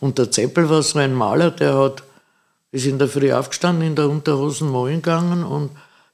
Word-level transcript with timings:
Und 0.00 0.18
der 0.18 0.30
Zeppel 0.30 0.68
war 0.68 0.82
so 0.82 0.98
ein 0.98 1.14
Maler, 1.14 1.50
der 1.50 1.76
hat, 1.76 2.02
ist 2.70 2.86
in 2.86 2.98
der 2.98 3.08
Früh 3.08 3.32
aufgestanden, 3.32 3.86
in 3.86 3.96
der 3.96 4.08
Unterhosen 4.08 4.70
malen 4.70 5.02
gegangen 5.02 5.44
und 5.44 5.70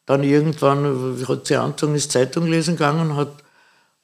dann 0.06 0.22
irgendwann 0.22 1.16
hat 1.26 1.46
sie 1.46 1.56
angezogen, 1.56 1.94
ist 1.94 2.12
Zeitung 2.12 2.46
lesen 2.46 2.76
gegangen, 2.76 3.16
hat 3.16 3.32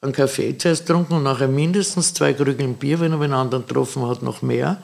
einen 0.00 0.12
Kaffee 0.12 0.56
zuerst 0.56 0.86
getrunken 0.86 1.14
und 1.14 1.22
nachher 1.24 1.48
mindestens 1.48 2.14
zwei 2.14 2.32
Krügeln 2.32 2.74
Bier, 2.76 3.00
wenn 3.00 3.12
er 3.12 3.20
einen 3.20 3.34
anderen 3.34 3.66
getroffen 3.66 4.06
hat, 4.06 4.22
noch 4.22 4.40
mehr. 4.40 4.82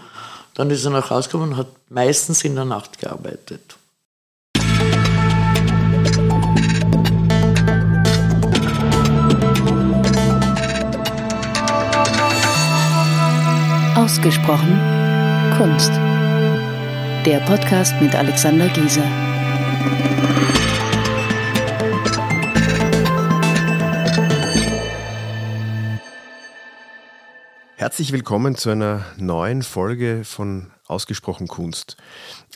Dann 0.55 0.71
ist 0.71 0.85
er 0.85 0.91
nach 0.91 1.11
Hause 1.11 1.29
gekommen 1.29 1.53
und 1.53 1.57
hat 1.57 1.69
meistens 1.89 2.45
in 2.45 2.55
der 2.55 2.65
Nacht 2.67 2.99
gearbeitet. 2.99 3.77
Ausgesprochen 13.97 14.79
Kunst. 15.57 15.91
Der 17.25 17.41
Podcast 17.47 17.95
mit 18.03 18.15
Alexander 18.15 18.69
Gieser. 18.69 19.03
Herzlich 27.77 28.13
willkommen 28.13 28.55
zu 28.55 28.69
einer 28.69 29.07
neuen 29.17 29.63
Folge 29.63 30.25
von 30.25 30.73
Ausgesprochen 30.87 31.49
Kunst. 31.49 31.97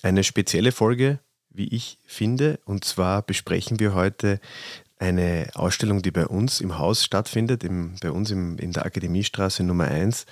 Eine 0.02 0.24
spezielle 0.24 0.72
Folge, 0.72 1.20
wie 1.48 1.74
ich 1.74 2.00
finde, 2.04 2.60
und 2.66 2.84
zwar 2.84 3.22
besprechen 3.22 3.80
wir 3.80 3.95
heute 3.95 4.40
eine 5.00 5.48
Ausstellung, 5.54 6.02
die 6.02 6.10
bei 6.10 6.27
uns 6.27 6.60
im 6.60 6.78
Haus 6.78 7.04
stattfindet, 7.04 7.64
im, 7.64 7.96
bei 8.02 8.10
uns 8.10 8.30
im, 8.30 8.59
in 8.59 8.72
der 8.72 8.84
Akademiestraße 8.84 9.64
Nummer 9.64 9.86
1 9.86 10.26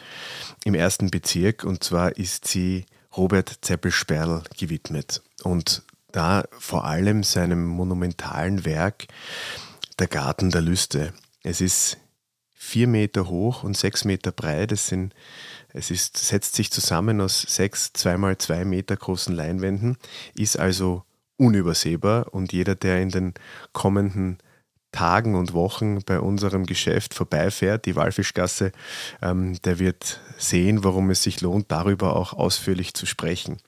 im 0.65 0.75
ersten 0.75 1.11
Bezirk. 1.11 1.65
Und 1.65 1.83
zwar 1.83 2.17
ist 2.17 2.47
sie 2.47 2.85
Robert 3.17 3.61
Zeppel-Sperl 3.63 4.45
gewidmet. 4.59 5.23
Und 5.43 5.83
da 6.13 6.45
vor 6.59 6.85
allem 6.85 7.23
seinem 7.23 7.67
monumentalen 7.67 8.65
Werk 8.65 9.07
Der 9.99 10.07
Garten 10.07 10.51
der 10.51 10.61
Lüste. 10.61 11.15
Es 11.43 11.61
ist 11.61 11.97
vier 12.55 12.89
Meter 12.89 13.27
hoch 13.29 13.65
und 13.65 13.77
sechs 13.77 14.05
Meter 14.05 14.33
breit. 14.33 14.71
Es, 14.71 14.87
sind, 14.89 15.15
es 15.73 15.91
ist, 15.91 16.19
setzt 16.19 16.55
sich 16.55 16.71
zusammen 16.71 17.23
aus 17.23 17.41
sechs 17.41 17.95
zweimal 17.95 18.37
zwei 18.37 18.67
Meter 18.67 18.97
großen 18.97 19.35
Leinwänden, 19.35 19.97
ist 20.35 20.59
also 20.59 21.05
unübersehbar 21.39 22.35
und 22.35 22.53
jeder, 22.53 22.75
der 22.75 23.01
in 23.01 23.09
den 23.09 23.35
kommenden 23.73 24.39
Tagen 24.93 25.35
und 25.35 25.53
Wochen 25.53 26.01
bei 26.05 26.21
unserem 26.21 26.67
Geschäft 26.67 27.15
vorbeifährt, 27.15 27.87
die 27.87 27.97
Walfischgasse, 27.97 28.73
ähm, 29.23 29.61
der 29.63 29.79
wird 29.79 30.21
sehen, 30.39 30.85
warum 30.85 31.11
es 31.11 31.23
sich 31.23 31.41
lohnt, 31.41 31.71
darüber 31.71 32.17
auch 32.17 32.33
ausführlich 32.33 32.95
zu 32.95 33.07
sprechen. 33.07 33.59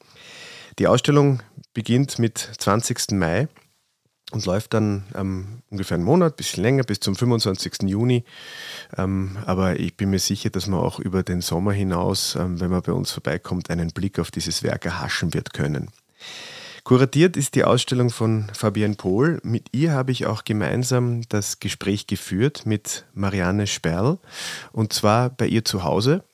Die 0.79 0.87
Ausstellung 0.87 1.43
beginnt 1.75 2.19
mit 2.19 2.39
20. 2.39 3.13
Mai 3.13 3.49
und 4.33 4.47
läuft 4.47 4.75
dann 4.75 5.05
ähm, 5.15 5.63
ungefähr 5.71 5.97
einen 5.97 6.05
Monat, 6.05 6.35
ein 6.35 6.37
bisschen 6.37 6.63
länger, 6.63 6.85
bis 6.85 7.01
zum 7.01 7.17
25. 7.17 7.83
Juni. 7.83 8.25
Ähm, 8.97 9.37
aber 9.45 9.79
ich 9.79 9.97
bin 9.97 10.11
mir 10.11 10.19
sicher, 10.19 10.51
dass 10.51 10.67
man 10.67 10.81
auch 10.81 10.99
über 11.01 11.23
den 11.23 11.41
Sommer 11.41 11.73
hinaus, 11.73 12.37
ähm, 12.37 12.61
wenn 12.61 12.71
man 12.71 12.83
bei 12.83 12.93
uns 12.93 13.11
vorbeikommt, 13.11 13.71
einen 13.71 13.91
Blick 13.91 14.19
auf 14.19 14.31
dieses 14.31 14.63
Werk 14.63 14.85
erhaschen 14.85 15.35
wird 15.35 15.53
können. 15.53 15.91
Kuratiert 16.85 17.37
ist 17.37 17.55
die 17.55 17.65
Ausstellung 17.65 18.11
von 18.11 18.51
Fabienne 18.53 18.95
Pohl. 18.95 19.39
Mit 19.43 19.69
ihr 19.73 19.93
habe 19.93 20.13
ich 20.13 20.27
auch 20.27 20.45
gemeinsam 20.45 21.23
das 21.29 21.61
Gespräch 21.61 22.07
geführt 22.07 22.65
mit 22.65 23.07
Marianne 23.13 23.67
Sperl 23.67 24.19
und 24.73 24.93
zwar 24.93 25.31
bei 25.31 25.47
ihr 25.47 25.65
zu 25.65 25.85
Hause. 25.85 26.25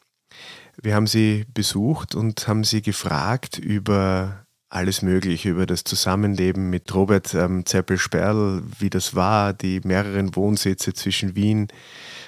Wir 0.81 0.95
haben 0.95 1.07
sie 1.07 1.47
besucht 1.53 2.15
und 2.15 2.47
haben 2.49 2.65
sie 2.65 2.83
gefragt 2.83 3.59
über 3.59 4.46
alles 4.69 5.03
Mögliche, 5.03 5.51
über 5.51 5.67
das 5.67 5.85
Zusammenleben 5.85 6.71
mit 6.71 6.93
Robert 6.93 7.35
ähm, 7.35 7.65
Zeppel-Sperl, 7.65 8.63
wie 8.79 8.91
das 8.91 9.15
war, 9.15 9.53
die 9.53 9.81
mehreren 9.85 10.35
Wohnsitze 10.35 10.93
zwischen 10.93 11.37
Wien, 11.37 11.69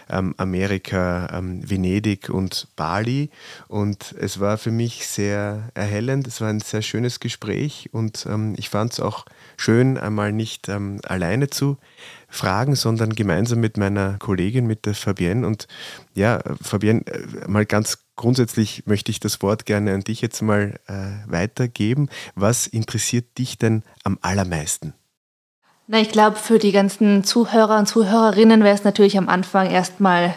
ähm, 0.08 0.34
Amerika, 0.36 1.28
ähm, 1.32 1.68
Venedig 1.68 2.30
und 2.30 2.68
Bali. 2.76 3.30
Und 3.66 4.14
es 4.18 4.38
war 4.38 4.56
für 4.56 4.70
mich 4.70 5.06
sehr 5.06 5.70
erhellend. 5.74 6.26
Es 6.26 6.40
war 6.40 6.48
ein 6.48 6.60
sehr 6.60 6.82
schönes 6.82 7.20
Gespräch 7.20 7.90
und 7.92 8.26
ähm, 8.26 8.54
ich 8.56 8.68
fand 8.68 8.92
es 8.92 9.00
auch 9.00 9.24
schön, 9.56 9.98
einmal 9.98 10.32
nicht 10.32 10.68
ähm, 10.68 11.00
alleine 11.04 11.50
zu 11.50 11.76
fragen, 12.28 12.76
sondern 12.76 13.14
gemeinsam 13.14 13.60
mit 13.60 13.76
meiner 13.76 14.18
Kollegin, 14.18 14.66
mit 14.66 14.86
der 14.86 14.94
Fabienne. 14.94 15.46
Und 15.46 15.66
ja, 16.14 16.40
Fabienne, 16.60 17.06
äh, 17.06 17.48
mal 17.48 17.66
ganz 17.66 17.98
grundsätzlich 18.16 18.84
möchte 18.86 19.10
ich 19.10 19.20
das 19.20 19.40
Wort 19.42 19.66
gerne 19.66 19.94
an 19.94 20.02
dich 20.02 20.20
jetzt 20.20 20.42
mal 20.42 20.78
äh, 20.86 21.30
weitergeben. 21.30 22.08
Was 22.34 22.66
interessiert 22.66 23.38
dich 23.38 23.58
denn 23.58 23.82
am 24.04 24.18
allermeisten? 24.20 24.92
Na, 25.86 26.00
ich 26.00 26.10
glaube, 26.10 26.36
für 26.36 26.58
die 26.58 26.72
ganzen 26.72 27.24
Zuhörer 27.24 27.78
und 27.78 27.86
Zuhörerinnen 27.86 28.62
wäre 28.62 28.74
es 28.74 28.84
natürlich 28.84 29.16
am 29.16 29.28
Anfang 29.28 29.70
erstmal 29.70 30.34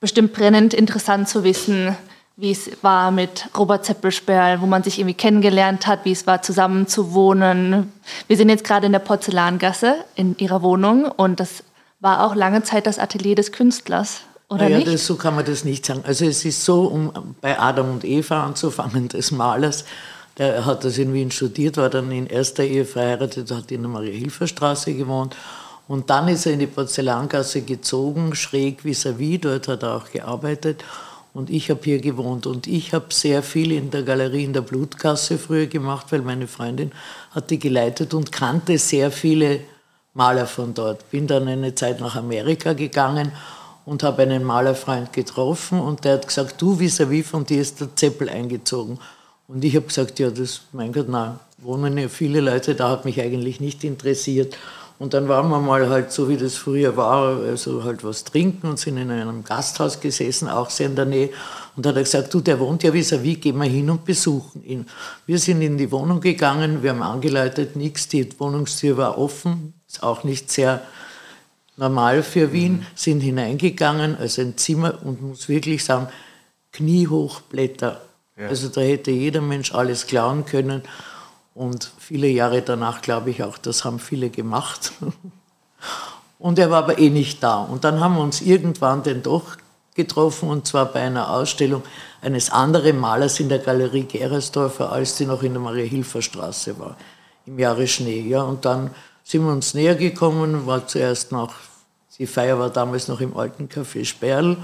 bestimmt 0.00 0.32
brennend 0.32 0.72
interessant 0.72 1.28
zu 1.28 1.44
wissen, 1.44 1.94
wie 2.38 2.52
es 2.52 2.70
war 2.82 3.10
mit 3.10 3.48
Robert 3.58 3.84
Zeppelsperl, 3.84 4.60
wo 4.60 4.66
man 4.66 4.84
sich 4.84 5.00
irgendwie 5.00 5.16
kennengelernt 5.16 5.88
hat, 5.88 6.04
wie 6.04 6.12
es 6.12 6.26
war, 6.26 6.40
zusammen 6.40 6.86
zu 6.86 7.12
wohnen. 7.12 7.92
Wir 8.28 8.36
sind 8.36 8.48
jetzt 8.48 8.62
gerade 8.62 8.86
in 8.86 8.92
der 8.92 9.00
Porzellangasse 9.00 9.96
in 10.14 10.38
ihrer 10.38 10.62
Wohnung 10.62 11.04
und 11.04 11.40
das 11.40 11.64
war 11.98 12.24
auch 12.24 12.36
lange 12.36 12.62
Zeit 12.62 12.86
das 12.86 13.00
Atelier 13.00 13.34
des 13.34 13.50
Künstlers, 13.50 14.20
oder 14.48 14.64
naja, 14.64 14.78
nicht? 14.78 14.88
Das, 14.88 15.06
so 15.06 15.16
kann 15.16 15.34
man 15.34 15.44
das 15.44 15.64
nicht 15.64 15.84
sagen. 15.84 16.02
Also 16.06 16.24
es 16.24 16.44
ist 16.44 16.64
so, 16.64 16.84
um 16.84 17.34
bei 17.40 17.58
Adam 17.58 17.90
und 17.90 18.04
Eva 18.04 18.44
anzufangen, 18.44 19.08
des 19.08 19.30
Malers, 19.30 19.84
der 20.38 20.64
hat 20.64 20.84
das 20.84 20.96
in 20.96 21.12
Wien 21.12 21.30
studiert, 21.30 21.76
war 21.76 21.90
dann 21.90 22.10
in 22.12 22.26
erster 22.26 22.64
Ehe 22.64 22.84
verheiratet, 22.84 23.50
hat 23.50 23.70
in 23.70 23.82
der 23.82 23.90
Maria-Hilfer-Straße 23.90 24.94
gewohnt. 24.94 25.36
Und 25.88 26.10
dann 26.10 26.28
ist 26.28 26.46
er 26.46 26.52
in 26.52 26.60
die 26.60 26.66
Porzellangasse 26.66 27.62
gezogen, 27.62 28.34
schräg 28.34 28.84
vis-à-vis, 28.84 29.38
-vis, 29.38 29.40
dort 29.40 29.68
hat 29.68 29.82
er 29.82 29.96
auch 29.96 30.10
gearbeitet. 30.10 30.84
Und 31.34 31.50
ich 31.50 31.70
habe 31.70 31.80
hier 31.84 32.00
gewohnt. 32.00 32.46
Und 32.46 32.66
ich 32.66 32.94
habe 32.94 33.06
sehr 33.10 33.42
viel 33.42 33.72
in 33.72 33.90
der 33.90 34.02
Galerie 34.02 34.44
in 34.44 34.52
der 34.52 34.62
Blutgasse 34.62 35.38
früher 35.38 35.66
gemacht, 35.66 36.06
weil 36.10 36.22
meine 36.22 36.46
Freundin 36.46 36.92
hat 37.30 37.50
die 37.50 37.58
geleitet 37.58 38.14
und 38.14 38.32
kannte 38.32 38.78
sehr 38.78 39.10
viele 39.10 39.60
Maler 40.14 40.46
von 40.46 40.74
dort. 40.74 41.10
Bin 41.10 41.26
dann 41.26 41.46
eine 41.46 41.74
Zeit 41.74 42.00
nach 42.00 42.16
Amerika 42.16 42.72
gegangen 42.72 43.32
und 43.84 44.02
habe 44.02 44.22
einen 44.22 44.44
Malerfreund 44.44 45.12
getroffen 45.12 45.80
und 45.80 46.04
der 46.04 46.14
hat 46.14 46.26
gesagt, 46.26 46.60
du 46.60 46.74
vis-à-vis 46.78 47.24
-vis 47.24 47.30
von 47.30 47.44
dir 47.44 47.60
ist 47.60 47.80
der 47.80 47.94
Zeppel 47.94 48.28
eingezogen. 48.28 48.98
Und 49.46 49.64
ich 49.64 49.74
habe 49.76 49.86
gesagt, 49.86 50.18
ja, 50.18 50.30
das, 50.30 50.60
mein 50.72 50.92
Gott, 50.92 51.08
nein, 51.08 51.38
wohnen 51.56 51.96
ja 51.96 52.08
viele 52.08 52.40
Leute, 52.40 52.74
da 52.74 52.90
hat 52.90 53.06
mich 53.06 53.18
eigentlich 53.20 53.60
nicht 53.60 53.84
interessiert. 53.84 54.56
Und 54.98 55.14
dann 55.14 55.28
waren 55.28 55.48
wir 55.48 55.60
mal 55.60 55.88
halt 55.88 56.10
so, 56.10 56.28
wie 56.28 56.36
das 56.36 56.56
früher 56.56 56.96
war, 56.96 57.40
also 57.42 57.84
halt 57.84 58.02
was 58.02 58.24
trinken 58.24 58.68
und 58.68 58.78
sind 58.78 58.96
in 58.96 59.10
einem 59.10 59.44
Gasthaus 59.44 60.00
gesessen, 60.00 60.48
auch 60.48 60.70
sehr 60.70 60.86
in 60.86 60.96
der 60.96 61.04
Nähe. 61.04 61.30
Und 61.76 61.86
da 61.86 61.90
hat 61.90 61.96
er 61.96 62.02
gesagt, 62.02 62.34
du, 62.34 62.40
der 62.40 62.58
wohnt 62.58 62.82
ja 62.82 62.90
vis-à-vis, 62.90 63.36
-vis, 63.36 63.40
gehen 63.40 63.58
wir 63.58 63.68
hin 63.68 63.88
und 63.90 64.04
besuchen 64.04 64.64
ihn. 64.64 64.86
Wir 65.26 65.38
sind 65.38 65.62
in 65.62 65.78
die 65.78 65.90
Wohnung 65.92 66.20
gegangen, 66.20 66.82
wir 66.82 66.90
haben 66.90 67.02
angeleitet, 67.02 67.76
nichts, 67.76 68.08
die 68.08 68.28
Wohnungstür 68.40 68.96
war 68.96 69.18
offen, 69.18 69.74
ist 69.86 70.02
auch 70.02 70.24
nicht 70.24 70.50
sehr 70.50 70.82
normal 71.76 72.24
für 72.24 72.52
Wien, 72.52 72.72
mhm. 72.72 72.86
sind 72.96 73.20
hineingegangen, 73.20 74.16
also 74.16 74.42
ein 74.42 74.56
Zimmer 74.56 74.98
und 75.04 75.22
muss 75.22 75.48
wirklich 75.48 75.84
sagen, 75.84 76.08
kniehoch 76.72 77.40
Blätter 77.42 78.00
also 78.46 78.68
da 78.68 78.80
hätte 78.80 79.10
jeder 79.10 79.40
Mensch 79.40 79.74
alles 79.74 80.06
klauen 80.06 80.44
können. 80.44 80.82
Und 81.58 81.90
viele 81.98 82.28
Jahre 82.28 82.62
danach 82.62 83.02
glaube 83.02 83.30
ich 83.30 83.42
auch, 83.42 83.58
das 83.58 83.84
haben 83.84 83.98
viele 83.98 84.30
gemacht. 84.30 84.92
Und 86.38 86.56
er 86.56 86.70
war 86.70 86.84
aber 86.84 87.00
eh 87.00 87.10
nicht 87.10 87.42
da. 87.42 87.58
Und 87.62 87.82
dann 87.82 87.98
haben 87.98 88.14
wir 88.14 88.22
uns 88.22 88.40
irgendwann 88.40 89.02
denn 89.02 89.24
doch 89.24 89.56
getroffen, 89.96 90.48
und 90.50 90.68
zwar 90.68 90.86
bei 90.86 91.00
einer 91.00 91.28
Ausstellung 91.28 91.82
eines 92.22 92.50
anderen 92.50 93.00
Malers 93.00 93.40
in 93.40 93.48
der 93.48 93.58
Galerie 93.58 94.04
Gerersdorfer, 94.04 94.92
als 94.92 95.16
die 95.16 95.26
noch 95.26 95.42
in 95.42 95.52
der 95.52 95.60
Maria-Hilfer-Straße 95.60 96.78
war, 96.78 96.96
im 97.44 97.58
Jahre 97.58 97.88
Schnee. 97.88 98.20
Ja, 98.20 98.42
und 98.42 98.64
dann 98.64 98.92
sind 99.24 99.44
wir 99.44 99.50
uns 99.50 99.74
näher 99.74 99.96
gekommen, 99.96 100.64
war 100.64 100.86
zuerst 100.86 101.32
noch, 101.32 101.54
die 102.20 102.28
Feier 102.28 102.60
war 102.60 102.70
damals 102.70 103.08
noch 103.08 103.20
im 103.20 103.36
alten 103.36 103.68
Café 103.68 104.04
Sperl. 104.04 104.56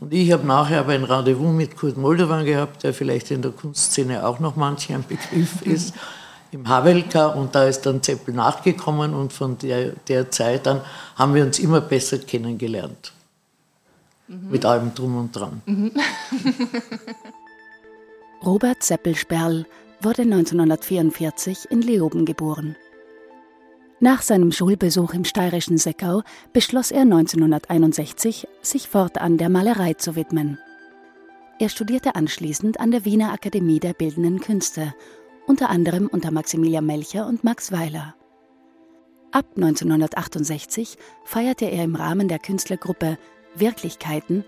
Und 0.00 0.14
ich 0.14 0.32
habe 0.32 0.46
nachher 0.46 0.80
aber 0.80 0.92
ein 0.92 1.04
Rendezvous 1.04 1.52
mit 1.52 1.76
Kurt 1.76 1.98
Moldovan 1.98 2.46
gehabt, 2.46 2.82
der 2.82 2.94
vielleicht 2.94 3.30
in 3.30 3.42
der 3.42 3.50
Kunstszene 3.50 4.26
auch 4.26 4.38
noch 4.38 4.56
manch 4.56 4.90
ein 4.90 5.04
Begriff 5.06 5.60
ist, 5.60 5.92
im 6.52 6.68
Havelka. 6.68 7.26
Und 7.26 7.54
da 7.54 7.64
ist 7.64 7.82
dann 7.82 8.02
Zeppel 8.02 8.34
nachgekommen 8.34 9.14
und 9.14 9.32
von 9.32 9.58
der, 9.58 9.92
der 10.08 10.30
Zeit 10.30 10.66
an 10.66 10.80
haben 11.16 11.34
wir 11.34 11.44
uns 11.44 11.58
immer 11.58 11.80
besser 11.80 12.18
kennengelernt. 12.18 13.12
Mhm. 14.28 14.50
Mit 14.50 14.64
allem 14.64 14.94
Drum 14.94 15.16
und 15.16 15.32
Dran. 15.34 15.62
Mhm. 15.66 15.92
Robert 18.44 18.82
Seppel-Sperl 18.82 19.66
wurde 20.00 20.22
1944 20.22 21.70
in 21.70 21.82
Leoben 21.82 22.24
geboren. 22.24 22.76
Nach 24.02 24.22
seinem 24.22 24.50
Schulbesuch 24.50 25.12
im 25.12 25.26
steirischen 25.26 25.76
Seckau 25.76 26.22
beschloss 26.54 26.90
er 26.90 27.02
1961, 27.02 28.48
sich 28.62 28.88
fortan 28.88 29.36
der 29.36 29.50
Malerei 29.50 29.92
zu 29.92 30.16
widmen. 30.16 30.58
Er 31.58 31.68
studierte 31.68 32.14
anschließend 32.14 32.80
an 32.80 32.92
der 32.92 33.04
Wiener 33.04 33.30
Akademie 33.34 33.78
der 33.78 33.92
Bildenden 33.92 34.40
Künste, 34.40 34.94
unter 35.50 35.68
anderem 35.68 36.06
unter 36.06 36.30
Maximilian 36.30 36.86
Melcher 36.86 37.26
und 37.26 37.42
Max 37.42 37.72
Weiler. 37.72 38.14
Ab 39.32 39.46
1968 39.56 40.96
feierte 41.24 41.64
er 41.64 41.82
im 41.82 41.96
Rahmen 41.96 42.28
der 42.28 42.38
Künstlergruppe 42.38 43.18
Wirklichkeiten, 43.56 44.44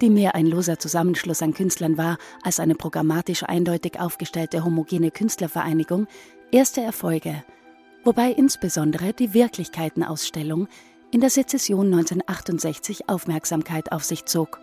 die 0.00 0.10
mehr 0.10 0.34
ein 0.34 0.46
loser 0.46 0.80
Zusammenschluss 0.80 1.40
an 1.40 1.54
Künstlern 1.54 1.96
war 1.96 2.18
als 2.42 2.58
eine 2.58 2.74
programmatisch 2.74 3.44
eindeutig 3.44 4.00
aufgestellte 4.00 4.64
homogene 4.64 5.12
Künstlervereinigung, 5.12 6.08
erste 6.50 6.80
Erfolge, 6.80 7.44
wobei 8.02 8.32
insbesondere 8.32 9.12
die 9.12 9.32
Wirklichkeitenausstellung 9.32 10.66
in 11.12 11.20
der 11.20 11.30
Sezession 11.30 11.86
1968 11.86 13.08
Aufmerksamkeit 13.08 13.92
auf 13.92 14.02
sich 14.02 14.24
zog. 14.24 14.58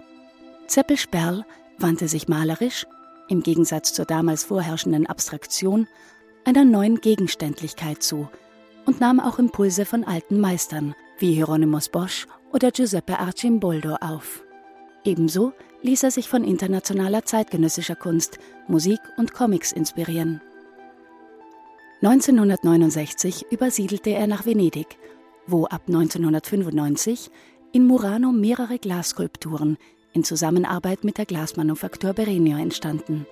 Zeppel 0.67 0.97
Sperl 0.97 1.45
wandte 1.77 2.09
sich 2.09 2.27
malerisch, 2.27 2.85
im 3.29 3.43
Gegensatz 3.43 3.93
zur 3.93 4.05
damals 4.05 4.43
vorherrschenden 4.43 5.07
Abstraktion, 5.07 5.87
einer 6.45 6.65
neuen 6.65 7.01
Gegenständlichkeit 7.01 8.01
zu 8.01 8.29
und 8.85 9.01
nahm 9.01 9.19
auch 9.19 9.37
Impulse 9.39 9.85
von 9.85 10.03
alten 10.03 10.39
Meistern 10.39 10.95
wie 11.19 11.33
Hieronymus 11.33 11.89
Bosch 11.89 12.27
oder 12.53 12.71
Giuseppe 12.71 13.19
Arcimboldo 13.19 13.95
auf. 13.95 14.43
Ebenso 15.03 15.53
ließ 15.81 16.03
er 16.03 16.11
sich 16.11 16.29
von 16.29 16.43
internationaler 16.43 17.23
zeitgenössischer 17.23 17.95
Kunst, 17.95 18.39
Musik 18.67 18.99
und 19.17 19.33
Comics 19.33 19.71
inspirieren. 19.71 20.41
1969 22.01 23.47
übersiedelte 23.51 24.11
er 24.11 24.27
nach 24.27 24.45
Venedig, 24.45 24.97
wo 25.47 25.65
ab 25.65 25.83
1995 25.87 27.31
in 27.71 27.87
Murano 27.87 28.31
mehrere 28.31 28.77
Glasskulpturen 28.77 29.77
in 30.17 30.23
Zusammenarbeit 30.23 31.03
mit 31.03 31.19
der 31.19 31.27
Glasmanufaktur 31.27 32.13
Berenio 32.13 32.57
entstanden. 32.57 33.27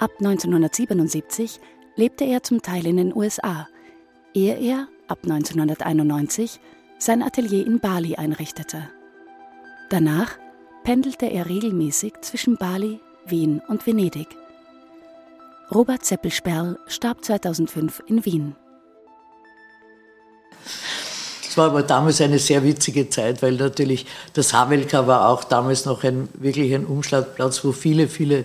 Ab 0.00 0.10
1977 0.18 1.60
lebte 1.94 2.24
er 2.24 2.42
zum 2.42 2.62
Teil 2.62 2.84
in 2.84 2.96
den 2.96 3.14
USA, 3.14 3.68
ehe 4.34 4.58
er 4.58 4.88
ab 5.06 5.20
1991 5.22 6.58
sein 6.98 7.22
Atelier 7.22 7.64
in 7.64 7.78
Bali 7.78 8.16
einrichtete. 8.16 8.90
Danach 9.88 10.36
pendelte 10.82 11.26
er 11.26 11.48
regelmäßig 11.48 12.14
zwischen 12.22 12.56
Bali, 12.56 12.98
Wien 13.24 13.62
und 13.68 13.86
Venedig. 13.86 14.28
Robert 15.72 16.04
Zeppelsperl 16.04 16.76
starb 16.88 17.24
2005 17.24 18.02
in 18.06 18.24
Wien. 18.24 18.56
War 21.58 21.66
aber 21.66 21.82
damals 21.82 22.20
eine 22.20 22.38
sehr 22.38 22.62
witzige 22.64 23.10
Zeit, 23.10 23.42
weil 23.42 23.52
natürlich 23.52 24.06
das 24.32 24.54
Havelka 24.54 25.06
war 25.06 25.28
auch 25.28 25.44
damals 25.44 25.84
noch 25.84 26.04
ein, 26.04 26.28
wirklich 26.34 26.72
ein 26.74 26.86
Umschlagplatz, 26.86 27.64
wo 27.64 27.72
viele, 27.72 28.08
viele 28.08 28.44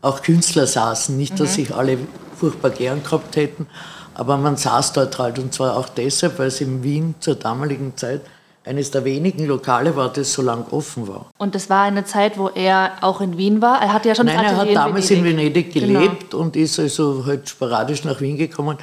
auch 0.00 0.22
Künstler 0.22 0.66
saßen. 0.66 1.16
Nicht, 1.16 1.38
dass 1.40 1.50
mhm. 1.50 1.54
sich 1.54 1.74
alle 1.74 1.98
furchtbar 2.38 2.70
gern 2.70 3.02
gehabt 3.02 3.36
hätten, 3.36 3.66
aber 4.14 4.36
man 4.36 4.56
saß 4.56 4.92
dort 4.92 5.18
halt. 5.18 5.38
Und 5.38 5.52
zwar 5.52 5.76
auch 5.76 5.88
deshalb, 5.88 6.38
weil 6.38 6.48
es 6.48 6.60
in 6.60 6.82
Wien 6.82 7.14
zur 7.20 7.34
damaligen 7.34 7.96
Zeit 7.96 8.22
eines 8.64 8.90
der 8.90 9.04
wenigen 9.04 9.46
Lokale 9.46 9.96
war, 9.96 10.12
das 10.12 10.32
so 10.32 10.42
lang 10.42 10.66
offen 10.70 11.08
war. 11.08 11.26
Und 11.38 11.54
das 11.54 11.68
war 11.68 11.82
eine 11.82 12.04
Zeit, 12.04 12.38
wo 12.38 12.48
er 12.48 12.92
auch 13.00 13.20
in 13.20 13.36
Wien 13.36 13.60
war? 13.60 13.82
Er 13.82 13.92
hat 13.92 14.06
ja 14.06 14.14
schon 14.14 14.26
Nein, 14.26 14.38
er 14.38 14.56
hat 14.56 14.74
damals 14.74 15.10
in 15.10 15.24
Venedig, 15.24 15.74
in 15.74 15.82
Venedig 15.82 15.98
gelebt 16.04 16.30
genau. 16.30 16.44
und 16.44 16.56
ist 16.56 16.78
also 16.78 17.24
halt 17.26 17.48
sporadisch 17.48 18.04
nach 18.04 18.20
Wien 18.20 18.36
gekommen. 18.36 18.78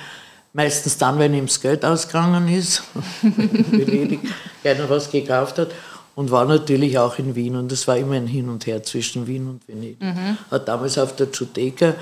Meistens 0.53 0.97
dann, 0.97 1.19
wenn 1.19 1.33
ihm 1.33 1.45
das 1.45 1.61
Geld 1.61 1.85
ausgegangen 1.85 2.47
ist, 2.47 2.83
Venedig 3.21 4.19
gerne 4.63 4.89
was 4.89 5.11
gekauft 5.11 5.57
hat. 5.59 5.71
Und 6.15 6.31
war 6.31 6.43
natürlich 6.45 6.97
auch 6.97 7.17
in 7.17 7.35
Wien. 7.35 7.55
Und 7.55 7.71
es 7.71 7.87
war 7.87 7.95
immer 7.95 8.15
ein 8.15 8.27
Hin 8.27 8.49
und 8.49 8.65
Her 8.65 8.83
zwischen 8.83 9.25
Wien 9.25 9.47
und 9.47 9.67
Venedig. 9.67 10.01
Mhm. 10.01 10.37
Hat 10.51 10.67
damals 10.67 10.97
auf 10.97 11.15
der 11.15 11.27
Giudecca 11.27 11.93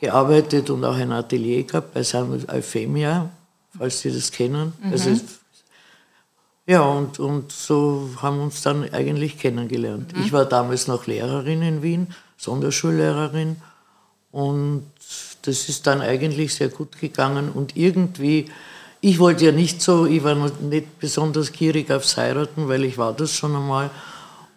gearbeitet 0.00 0.70
und 0.70 0.84
auch 0.84 0.96
ein 0.96 1.12
Atelier 1.12 1.62
gehabt 1.62 1.94
bei 1.94 2.02
San 2.02 2.44
Euphemia, 2.48 3.30
falls 3.76 4.00
Sie 4.00 4.10
das 4.10 4.32
kennen. 4.32 4.72
Mhm. 4.82 4.92
Also 4.92 5.10
ja, 6.66 6.82
und, 6.82 7.18
und 7.18 7.50
so 7.50 8.10
haben 8.22 8.36
wir 8.36 8.44
uns 8.44 8.62
dann 8.62 8.88
eigentlich 8.92 9.38
kennengelernt. 9.38 10.16
Mhm. 10.16 10.22
Ich 10.22 10.32
war 10.32 10.44
damals 10.44 10.86
noch 10.86 11.06
Lehrerin 11.06 11.62
in 11.62 11.82
Wien, 11.82 12.14
Sonderschullehrerin. 12.36 13.56
Und 14.30 14.86
das 15.42 15.68
ist 15.68 15.86
dann 15.86 16.00
eigentlich 16.00 16.54
sehr 16.54 16.68
gut 16.68 16.98
gegangen. 17.00 17.50
Und 17.50 17.76
irgendwie, 17.76 18.46
ich 19.00 19.18
wollte 19.18 19.46
ja 19.46 19.52
nicht 19.52 19.82
so, 19.82 20.06
ich 20.06 20.22
war 20.24 20.34
nicht 20.34 20.98
besonders 20.98 21.52
gierig 21.52 21.90
aufs 21.90 22.16
Heiraten, 22.16 22.68
weil 22.68 22.84
ich 22.84 22.98
war 22.98 23.12
das 23.12 23.34
schon 23.34 23.54
einmal 23.56 23.90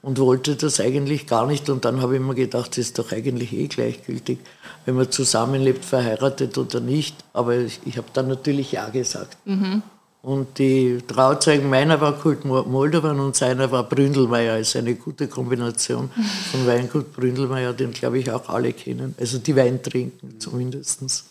und 0.02 0.20
wollte 0.20 0.56
das 0.56 0.80
eigentlich 0.80 1.28
gar 1.28 1.48
nicht. 1.48 1.70
Und 1.70 1.86
dann 1.86 2.02
habe 2.02 2.16
ich 2.16 2.22
mir 2.22 2.36
gedacht, 2.36 2.72
das 2.72 2.80
ist 2.80 3.00
doch 3.00 3.12
eigentlich 3.12 3.54
eh 3.54 3.68
gleichgültig, 3.68 4.40
wenn 4.86 4.96
man 4.96 5.10
zusammenlebt, 5.10 5.86
verheiratet 5.86 6.58
oder 6.58 6.80
nicht. 6.80 7.16
Aber 7.32 7.56
ich, 7.58 7.80
ich 7.86 7.98
habe 7.98 8.08
dann 8.14 8.28
natürlich 8.28 8.74
Ja 8.74 8.90
gesagt. 8.90 9.38
Mhm. 9.46 9.82
Und 10.24 10.58
die 10.58 11.00
Trauzeugen 11.06 11.70
meiner 11.70 12.00
war 12.00 12.14
Kult 12.14 12.46
Moldovan 12.46 13.20
und 13.20 13.36
seiner 13.36 13.70
war 13.72 13.84
Bründelmeier. 13.84 14.54
Also 14.54 14.80
eine 14.80 14.96
gute 14.96 15.28
Kombination 15.28 16.10
von 16.50 16.66
Weingut 16.66 17.12
Bründelmeier, 17.12 17.74
den 17.74 17.92
glaube 17.92 18.20
ich 18.20 18.32
auch 18.32 18.48
alle 18.48 18.72
kennen. 18.72 19.16
Also 19.20 19.40
die 19.40 19.54
Wein 19.54 19.84
trinken 19.84 20.40
zumindest. 20.40 21.26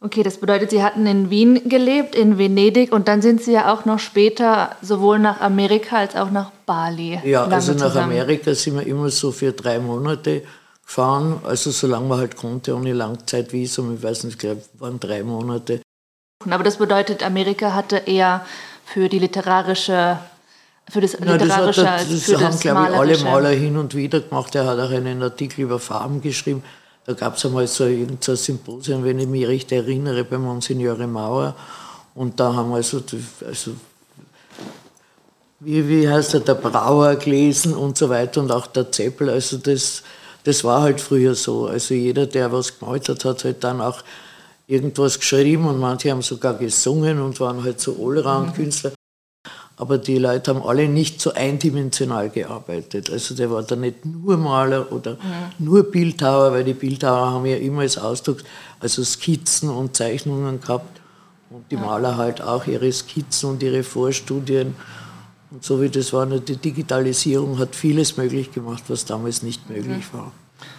Okay, 0.00 0.22
das 0.22 0.38
bedeutet, 0.38 0.70
Sie 0.70 0.82
hatten 0.82 1.06
in 1.06 1.28
Wien 1.28 1.68
gelebt, 1.68 2.14
in 2.14 2.38
Venedig 2.38 2.92
und 2.92 3.08
dann 3.08 3.20
sind 3.20 3.42
Sie 3.42 3.52
ja 3.52 3.70
auch 3.70 3.84
noch 3.84 3.98
später 3.98 4.74
sowohl 4.80 5.18
nach 5.18 5.42
Amerika 5.42 5.98
als 5.98 6.16
auch 6.16 6.30
nach 6.30 6.52
Bali. 6.64 7.20
Ja, 7.24 7.44
also 7.44 7.72
nach 7.72 7.88
zusammen. 7.88 8.12
Amerika 8.12 8.54
sind 8.54 8.76
wir 8.76 8.86
immer 8.86 9.10
so 9.10 9.32
für 9.32 9.52
drei 9.52 9.78
Monate 9.80 10.44
gefahren, 10.82 11.40
also 11.44 11.70
solange 11.70 12.08
man 12.08 12.20
halt 12.20 12.36
konnte, 12.36 12.74
ohne 12.74 12.94
Langzeitvisum. 12.94 13.96
Ich 13.96 14.02
weiß 14.02 14.24
nicht, 14.24 14.34
ich 14.34 14.38
glaube, 14.38 14.62
waren 14.78 14.98
drei 14.98 15.22
Monate. 15.22 15.82
Aber 16.44 16.62
das 16.62 16.76
bedeutet, 16.76 17.22
Amerika 17.22 17.74
hatte 17.74 17.96
eher 17.96 18.44
für 18.84 19.08
die 19.08 19.18
literarische 19.18 20.18
für 20.88 21.00
das 21.00 21.18
literarische 21.18 21.82
ja, 21.82 21.96
das, 21.96 22.04
hat, 22.04 22.12
das, 22.12 22.22
für 22.24 22.40
haben, 22.40 22.60
glaube 22.60 22.86
ich, 22.88 22.96
alle 22.96 23.18
Maler 23.18 23.50
hin 23.50 23.76
und 23.76 23.94
wieder 23.96 24.20
gemacht. 24.20 24.54
Er 24.54 24.66
hat 24.66 24.78
auch 24.78 24.90
einen 24.90 25.20
Artikel 25.22 25.62
über 25.62 25.80
Farben 25.80 26.20
geschrieben. 26.20 26.62
Da 27.06 27.14
gab 27.14 27.36
es 27.36 27.44
einmal 27.44 27.66
so 27.66 27.84
ein 27.84 28.18
Symposium, 28.20 29.02
wenn 29.04 29.18
ich 29.18 29.26
mich 29.26 29.46
recht 29.46 29.72
erinnere, 29.72 30.22
bei 30.24 30.38
Monsignore 30.38 31.06
Mauer. 31.08 31.56
Und 32.14 32.38
da 32.38 32.54
haben 32.54 32.70
wir 32.70 32.76
also, 32.76 33.02
also 33.44 33.72
wie, 35.60 35.88
wie 35.88 36.08
heißt 36.08 36.34
er, 36.34 36.40
der 36.40 36.54
Brauer 36.54 37.16
gelesen 37.16 37.74
und 37.74 37.98
so 37.98 38.08
weiter 38.08 38.40
und 38.40 38.52
auch 38.52 38.66
der 38.66 38.92
Zeppel. 38.92 39.30
Also 39.30 39.56
das, 39.56 40.02
das 40.44 40.62
war 40.62 40.82
halt 40.82 41.00
früher 41.00 41.34
so. 41.34 41.66
Also 41.66 41.94
jeder, 41.94 42.26
der 42.26 42.52
was 42.52 42.78
gemalt 42.78 43.08
hat, 43.08 43.24
hat 43.24 43.44
halt 43.44 43.64
dann 43.64 43.80
auch 43.80 44.02
irgendwas 44.66 45.18
geschrieben 45.18 45.66
und 45.66 45.78
manche 45.78 46.10
haben 46.10 46.22
sogar 46.22 46.54
gesungen 46.54 47.20
und 47.20 47.38
waren 47.40 47.62
halt 47.62 47.80
so 47.80 47.92
Allround-Künstler. 47.92 48.92
Aber 49.78 49.98
die 49.98 50.16
Leute 50.16 50.54
haben 50.54 50.62
alle 50.66 50.88
nicht 50.88 51.20
so 51.20 51.34
eindimensional 51.34 52.30
gearbeitet. 52.30 53.10
Also 53.10 53.34
der 53.34 53.50
war 53.50 53.62
da 53.62 53.76
nicht 53.76 54.06
nur 54.06 54.38
Maler 54.38 54.90
oder 54.90 55.14
mhm. 55.14 55.64
nur 55.66 55.90
Bildhauer, 55.90 56.52
weil 56.52 56.64
die 56.64 56.72
Bildhauer 56.72 57.30
haben 57.32 57.46
ja 57.46 57.56
immer 57.56 57.82
als 57.82 57.98
Ausdruck, 57.98 58.38
also 58.80 59.04
Skizzen 59.04 59.68
und 59.68 59.94
Zeichnungen 59.94 60.60
gehabt. 60.60 61.00
Und 61.50 61.70
die 61.70 61.76
Maler 61.76 62.16
halt 62.16 62.40
auch 62.40 62.66
ihre 62.66 62.90
Skizzen 62.90 63.50
und 63.50 63.62
ihre 63.62 63.82
Vorstudien. 63.82 64.74
Und 65.50 65.62
so 65.62 65.80
wie 65.80 65.90
das 65.90 66.12
war, 66.12 66.26
die 66.26 66.56
Digitalisierung 66.56 67.58
hat 67.58 67.76
vieles 67.76 68.16
möglich 68.16 68.52
gemacht, 68.52 68.84
was 68.88 69.04
damals 69.04 69.42
nicht 69.42 69.68
möglich 69.68 70.06
mhm. 70.12 70.18
war. 70.18 70.32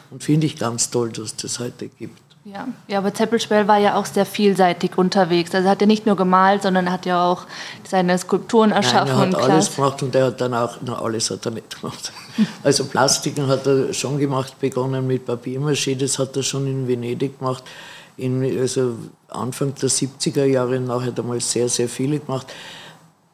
Und 0.10 0.24
finde 0.24 0.48
ich 0.48 0.58
ganz 0.58 0.90
toll, 0.90 1.12
dass 1.12 1.36
das 1.36 1.60
heute 1.60 1.88
gibt. 1.88 2.27
Ja, 2.54 2.68
ja 2.88 3.00
aber 3.00 3.14
Zeppelspell 3.14 3.68
war 3.68 3.78
ja 3.78 3.96
auch 3.96 4.06
sehr 4.06 4.26
vielseitig 4.26 4.98
unterwegs. 4.98 5.54
Also 5.54 5.68
er 5.68 5.72
hat 5.72 5.82
ja 5.82 5.88
nicht 5.88 6.06
nur 6.06 6.16
gemalt, 6.16 6.64
sondern 6.64 6.88
er 6.88 6.94
hat 6.94 7.06
ja 7.06 7.26
auch 7.26 7.46
seine 7.86 8.18
Skulpturen 8.18 8.72
erschaffen. 8.72 9.32
Nein, 9.32 9.34
er 9.34 9.42
hat 9.42 9.50
alles 9.50 9.76
gemacht 9.76 10.02
und 10.04 10.16
er 10.16 10.28
hat 10.28 10.40
dann 10.40 10.54
auch, 10.54 10.78
na, 10.82 11.02
alles 11.02 11.30
hat 11.30 11.46
er 11.46 11.52
nicht 11.52 11.82
gemacht. 11.82 12.12
Also 12.64 12.86
Plastiken 12.86 13.48
hat 13.48 13.66
er 13.66 13.92
schon 13.96 14.20
gemacht, 14.20 14.60
begonnen 14.60 15.08
mit 15.08 15.26
Papiermaché, 15.26 15.96
das 15.98 16.20
hat 16.20 16.38
er 16.38 16.44
schon 16.44 16.68
in 16.68 16.88
Venedig 16.88 17.40
gemacht. 17.40 17.64
In, 18.16 18.44
also 18.60 18.96
Anfang 19.30 19.74
der 19.74 19.90
70er 19.90 20.46
Jahre 20.46 20.80
nachher 20.80 21.08
hat 21.08 21.18
er 21.18 21.24
mal 21.24 21.42
sehr, 21.42 21.68
sehr 21.68 21.90
viele 21.90 22.20
gemacht. 22.20 22.46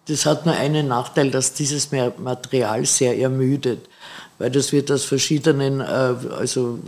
Das 0.08 0.26
hat 0.26 0.46
nur 0.46 0.56
einen 0.56 0.88
Nachteil, 0.88 1.32
dass 1.32 1.54
dieses 1.54 1.90
Material 1.92 2.86
sehr 2.86 3.20
ermüdet, 3.20 3.90
weil 4.38 4.52
das 4.52 4.72
wird 4.72 4.90
aus 4.90 5.04
verschiedenen, 5.04 5.82
äh, 5.82 6.16
also 6.40 6.80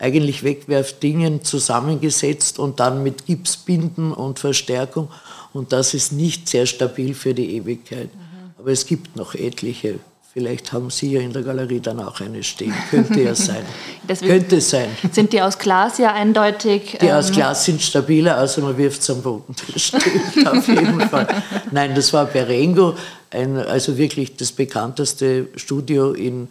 eigentlich 0.00 0.42
Wegwerfdingen 0.42 1.44
zusammengesetzt 1.44 2.58
und 2.58 2.80
dann 2.80 3.02
mit 3.02 3.26
Gipsbinden 3.26 4.12
und 4.12 4.38
Verstärkung. 4.38 5.08
Und 5.52 5.72
das 5.72 5.94
ist 5.94 6.12
nicht 6.12 6.48
sehr 6.48 6.66
stabil 6.66 7.14
für 7.14 7.34
die 7.34 7.56
Ewigkeit. 7.56 8.12
Mhm. 8.14 8.54
Aber 8.58 8.70
es 8.72 8.86
gibt 8.86 9.16
noch 9.16 9.34
etliche. 9.34 10.00
Vielleicht 10.32 10.72
haben 10.72 10.90
Sie 10.90 11.10
ja 11.10 11.20
in 11.20 11.32
der 11.32 11.42
Galerie 11.42 11.80
dann 11.80 11.98
auch 11.98 12.20
eine 12.20 12.44
stehen. 12.44 12.72
Könnte 12.88 13.20
ja 13.20 13.34
sein. 13.34 13.64
Könnte 14.20 14.60
sein. 14.60 14.88
Sind 15.10 15.32
die 15.32 15.42
aus 15.42 15.58
Glas 15.58 15.98
ja 15.98 16.14
eindeutig? 16.14 16.96
Die 17.00 17.06
ähm 17.06 17.16
aus 17.16 17.32
Glas 17.32 17.64
sind 17.64 17.82
stabiler, 17.82 18.40
außer 18.40 18.62
man 18.62 18.78
wirft 18.78 19.02
es 19.02 19.10
am 19.10 19.22
Boden. 19.22 19.56
Das 19.72 19.82
stimmt 19.82 20.46
auf 20.46 20.68
jeden 20.68 21.00
Fall. 21.10 21.26
Nein, 21.72 21.96
das 21.96 22.12
war 22.12 22.26
Berengo, 22.26 22.94
ein, 23.30 23.56
also 23.56 23.98
wirklich 23.98 24.36
das 24.36 24.52
bekannteste 24.52 25.48
Studio 25.56 26.12
in 26.12 26.48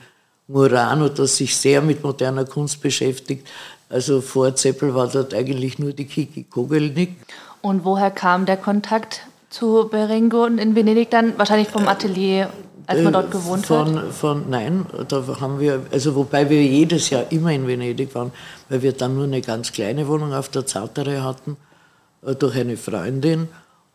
Murano, 0.50 1.10
das 1.10 1.38
sich 1.38 1.56
sehr 1.56 1.82
mit 1.82 2.04
moderner 2.04 2.44
Kunst 2.44 2.82
beschäftigt. 2.82 3.48
Also 3.88 4.20
vor 4.20 4.56
Zeppel 4.56 4.96
war 4.96 5.08
dort 5.08 5.34
eigentlich 5.34 5.78
nur 5.78 5.94
die 5.94 6.06
Kiki 6.06 6.44
Kogelnick. 6.44 7.16
Und 7.62 7.86
woher 7.86 8.10
kam 8.10 8.48
der 8.48 8.58
Kontakt 8.58 9.22
zu 9.52 9.88
Berengo 9.90 10.46
in 10.46 10.76
Venedig 10.76 11.12
dann? 11.12 11.38
Wahrscheinlich 11.38 11.68
vom 11.68 11.88
Atelier, 11.88 12.50
als 12.88 13.02
man 13.02 13.14
dort 13.14 13.30
gewohnt 13.30 13.66
von, 13.66 13.96
hat? 13.96 14.14
Von, 14.14 14.50
nein, 14.50 14.88
da 15.08 15.24
haben 15.40 15.60
wir, 15.60 15.82
also 15.92 16.16
wobei 16.16 16.50
wir 16.50 16.64
jedes 16.64 17.12
Jahr 17.12 17.32
immer 17.32 17.52
in 17.52 17.68
Venedig 17.68 18.14
waren, 18.16 18.32
weil 18.70 18.82
wir 18.82 18.94
dann 18.94 19.16
nur 19.16 19.26
eine 19.26 19.42
ganz 19.42 19.72
kleine 19.72 20.08
Wohnung 20.08 20.34
auf 20.34 20.50
der 20.50 20.66
Zartere 20.66 21.24
hatten, 21.24 21.58
äh, 22.26 22.34
durch 22.34 22.56
eine 22.56 22.76
Freundin 22.76 23.50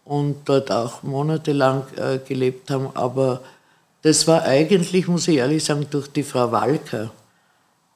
und 0.05 0.37
dort 0.45 0.71
auch 0.71 1.03
monatelang 1.03 1.83
äh, 1.97 2.19
gelebt 2.19 2.71
haben. 2.71 2.91
Aber 2.95 3.41
das 4.05 4.27
war 4.29 4.43
eigentlich, 4.43 5.09
muss 5.09 5.29
ich 5.29 5.39
ehrlich 5.39 5.65
sagen, 5.65 5.87
durch 5.91 6.09
die 6.09 6.23
Frau 6.23 6.53
Walker. 6.53 7.11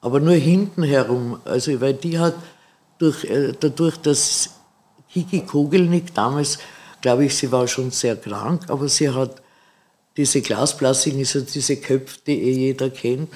Aber 0.01 0.19
nur 0.19 0.33
hinten 0.33 0.81
herum. 0.81 1.39
Also, 1.45 1.79
weil 1.79 1.93
die 1.93 2.17
hat 2.17 2.33
durch, 2.97 3.25
äh, 3.25 3.53
dadurch, 3.59 3.97
dass 3.97 4.49
Kiki 5.13 5.41
Kogelnick 5.41 6.15
damals, 6.15 6.57
glaube 6.99 7.25
ich, 7.25 7.35
sie 7.35 7.51
war 7.51 7.67
schon 7.67 7.91
sehr 7.91 8.15
krank, 8.15 8.63
aber 8.69 8.89
sie 8.89 9.11
hat 9.11 9.39
diese 10.17 10.41
Glasplastiken, 10.41 11.19
also 11.19 11.41
diese 11.41 11.77
Köpfe, 11.77 12.17
die 12.25 12.41
eh 12.41 12.53
jeder 12.53 12.89
kennt, 12.89 13.29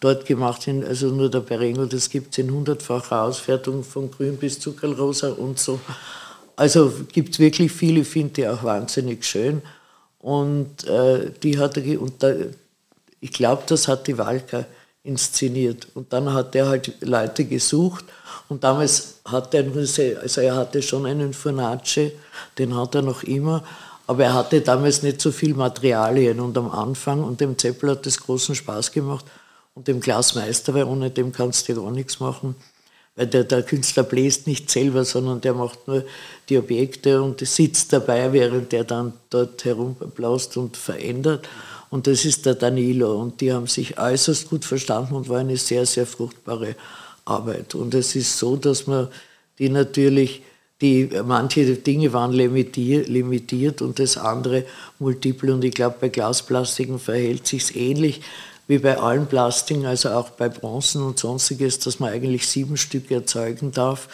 dort 0.00 0.26
gemacht. 0.26 0.66
Also 0.66 1.10
nur 1.10 1.30
der 1.30 1.40
Berengo, 1.40 1.86
das 1.86 2.10
gibt 2.10 2.32
es 2.32 2.38
in 2.38 2.50
hundertfacher 2.50 3.22
Ausfertigung 3.22 3.84
von 3.84 4.10
grün 4.10 4.36
bis 4.36 4.58
zuckerrosa 4.58 5.30
und 5.30 5.60
so. 5.60 5.78
Also 6.56 6.92
gibt 7.12 7.34
es 7.34 7.38
wirklich 7.38 7.70
viele, 7.70 8.00
ich 8.00 8.08
finde 8.08 8.34
die 8.34 8.48
auch 8.48 8.64
wahnsinnig 8.64 9.24
schön. 9.24 9.62
Und 10.26 10.82
äh, 10.88 11.30
die 11.40 11.56
hat 11.56 11.76
er, 11.76 12.02
und 12.02 12.20
da, 12.20 12.34
ich 13.20 13.30
glaube, 13.30 13.62
das 13.68 13.86
hat 13.86 14.08
die 14.08 14.18
Walker 14.18 14.64
inszeniert. 15.04 15.86
Und 15.94 16.12
dann 16.12 16.32
hat 16.32 16.52
er 16.56 16.66
halt 16.66 17.00
Leute 17.00 17.44
gesucht 17.44 18.04
und 18.48 18.64
damals 18.64 19.20
hatte 19.24 19.58
er 19.58 19.62
nur, 19.62 19.76
also 19.76 20.40
er 20.40 20.56
hatte 20.56 20.82
schon 20.82 21.06
einen 21.06 21.32
Fornace, 21.32 22.10
den 22.58 22.74
hat 22.74 22.96
er 22.96 23.02
noch 23.02 23.22
immer, 23.22 23.62
aber 24.08 24.24
er 24.24 24.34
hatte 24.34 24.60
damals 24.62 25.04
nicht 25.04 25.20
so 25.20 25.30
viel 25.30 25.54
Materialien 25.54 26.40
und 26.40 26.58
am 26.58 26.72
Anfang 26.72 27.22
und 27.22 27.40
dem 27.40 27.56
Zeppel 27.56 27.90
hat 27.90 28.04
das 28.04 28.18
großen 28.18 28.56
Spaß 28.56 28.90
gemacht 28.90 29.26
und 29.76 29.86
dem 29.86 30.00
Glasmeister, 30.00 30.74
weil 30.74 30.86
ohne 30.86 31.08
dem 31.08 31.30
kannst 31.30 31.68
du 31.68 31.76
gar 31.76 31.92
nichts 31.92 32.18
machen. 32.18 32.56
Weil 33.16 33.26
der, 33.26 33.44
der 33.44 33.62
Künstler 33.62 34.02
bläst 34.02 34.46
nicht 34.46 34.70
selber, 34.70 35.04
sondern 35.04 35.40
der 35.40 35.54
macht 35.54 35.88
nur 35.88 36.04
die 36.48 36.58
Objekte 36.58 37.22
und 37.22 37.40
sitzt 37.40 37.92
dabei, 37.92 38.32
während 38.32 38.72
der 38.72 38.84
dann 38.84 39.14
dort 39.30 39.64
herumblaust 39.64 40.56
und 40.58 40.76
verändert. 40.76 41.48
Und 41.88 42.06
das 42.06 42.26
ist 42.26 42.44
der 42.44 42.54
Danilo. 42.54 43.18
Und 43.18 43.40
die 43.40 43.52
haben 43.52 43.66
sich 43.66 43.98
äußerst 43.98 44.50
gut 44.50 44.66
verstanden 44.66 45.14
und 45.14 45.28
war 45.30 45.38
eine 45.38 45.56
sehr, 45.56 45.86
sehr 45.86 46.06
fruchtbare 46.06 46.76
Arbeit. 47.24 47.74
Und 47.74 47.94
es 47.94 48.14
ist 48.14 48.38
so, 48.38 48.56
dass 48.56 48.86
man 48.86 49.08
die 49.58 49.70
natürlich, 49.70 50.42
die, 50.82 51.08
manche 51.24 51.64
Dinge 51.76 52.12
waren 52.12 52.32
limitiert, 52.32 53.08
limitiert 53.08 53.80
und 53.80 53.98
das 53.98 54.18
andere 54.18 54.64
multiple. 54.98 55.54
Und 55.54 55.64
ich 55.64 55.74
glaube, 55.74 55.96
bei 56.00 56.10
Glasplastiken 56.10 56.98
verhält 56.98 57.46
sich 57.46 57.74
ähnlich 57.76 58.20
wie 58.66 58.78
bei 58.78 58.98
allen 58.98 59.26
Plastiken, 59.26 59.86
also 59.86 60.10
auch 60.10 60.30
bei 60.30 60.48
Bronzen 60.48 61.02
und 61.02 61.18
sonstiges, 61.18 61.78
dass 61.78 62.00
man 62.00 62.12
eigentlich 62.12 62.48
sieben 62.48 62.76
Stücke 62.76 63.14
erzeugen 63.14 63.72
darf, 63.72 64.08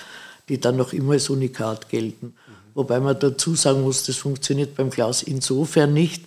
die 0.49 0.61
dann 0.61 0.77
noch 0.77 0.93
immer 0.93 1.13
als 1.13 1.31
Unikat 1.31 1.89
gelten. 1.89 2.27
Mhm. 2.27 2.35
Wobei 2.75 3.01
man 3.01 3.19
dazu 3.19 3.55
sagen 3.55 3.83
muss, 3.83 4.05
das 4.05 4.17
funktioniert 4.17 4.75
beim 4.75 4.91
Glas 4.91 5.23
insofern 5.23 5.95
nicht, 5.95 6.25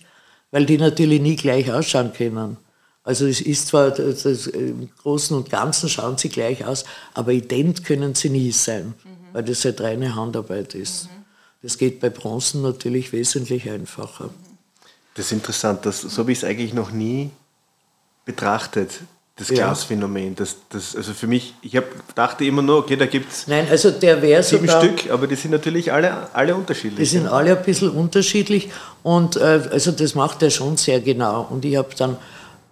weil 0.50 0.66
die 0.66 0.78
natürlich 0.78 1.20
nie 1.20 1.36
gleich 1.36 1.72
ausschauen 1.72 2.12
können. 2.12 2.56
Also 3.04 3.26
es 3.26 3.40
ist 3.40 3.68
zwar, 3.68 3.92
das, 3.92 4.24
das, 4.24 4.48
im 4.48 4.90
Großen 5.02 5.36
und 5.36 5.48
Ganzen 5.48 5.88
schauen 5.88 6.18
sie 6.18 6.28
gleich 6.28 6.64
aus, 6.64 6.84
aber 7.14 7.32
ident 7.32 7.84
können 7.84 8.16
sie 8.16 8.30
nie 8.30 8.50
sein, 8.50 8.86
mhm. 8.86 9.10
weil 9.32 9.44
das 9.44 9.64
halt 9.64 9.80
reine 9.80 10.16
Handarbeit 10.16 10.74
ist. 10.74 11.04
Mhm. 11.04 11.24
Das 11.62 11.78
geht 11.78 12.00
bei 12.00 12.10
Bronzen 12.10 12.62
natürlich 12.62 13.12
wesentlich 13.12 13.70
einfacher. 13.70 14.30
Das 15.14 15.26
ist 15.26 15.32
interessant, 15.32 15.86
das, 15.86 16.00
so 16.00 16.18
habe 16.18 16.32
ich 16.32 16.38
es 16.38 16.44
eigentlich 16.44 16.74
noch 16.74 16.90
nie 16.90 17.30
betrachtet, 18.26 18.90
das 19.36 19.48
Glasphänomen. 19.48 20.34
Das, 20.34 20.56
das, 20.70 20.96
also 20.96 21.12
für 21.12 21.26
mich, 21.26 21.54
ich 21.62 21.76
hab, 21.76 21.84
dachte 22.14 22.44
immer 22.44 22.62
nur, 22.62 22.78
okay, 22.78 22.96
da 22.96 23.06
gibt 23.06 23.30
es 23.30 23.46
Nein, 23.46 23.66
also 23.70 23.90
der 23.90 24.20
wäre 24.20 24.42
sieben 24.42 24.66
sogar, 24.66 24.82
Stück, 24.82 25.10
aber 25.10 25.26
die 25.26 25.34
sind 25.34 25.50
natürlich 25.50 25.92
alle, 25.92 26.34
alle 26.34 26.54
unterschiedlich. 26.54 26.96
Die 26.96 27.18
sind 27.18 27.26
alle 27.26 27.56
ein 27.56 27.62
bisschen 27.62 27.90
unterschiedlich 27.90 28.70
und 29.02 29.36
äh, 29.36 29.68
also 29.70 29.92
das 29.92 30.14
macht 30.14 30.42
er 30.42 30.50
schon 30.50 30.76
sehr 30.76 31.00
genau. 31.00 31.46
Und 31.50 31.64
ich 31.64 31.76
habe 31.76 31.94
dann 31.96 32.16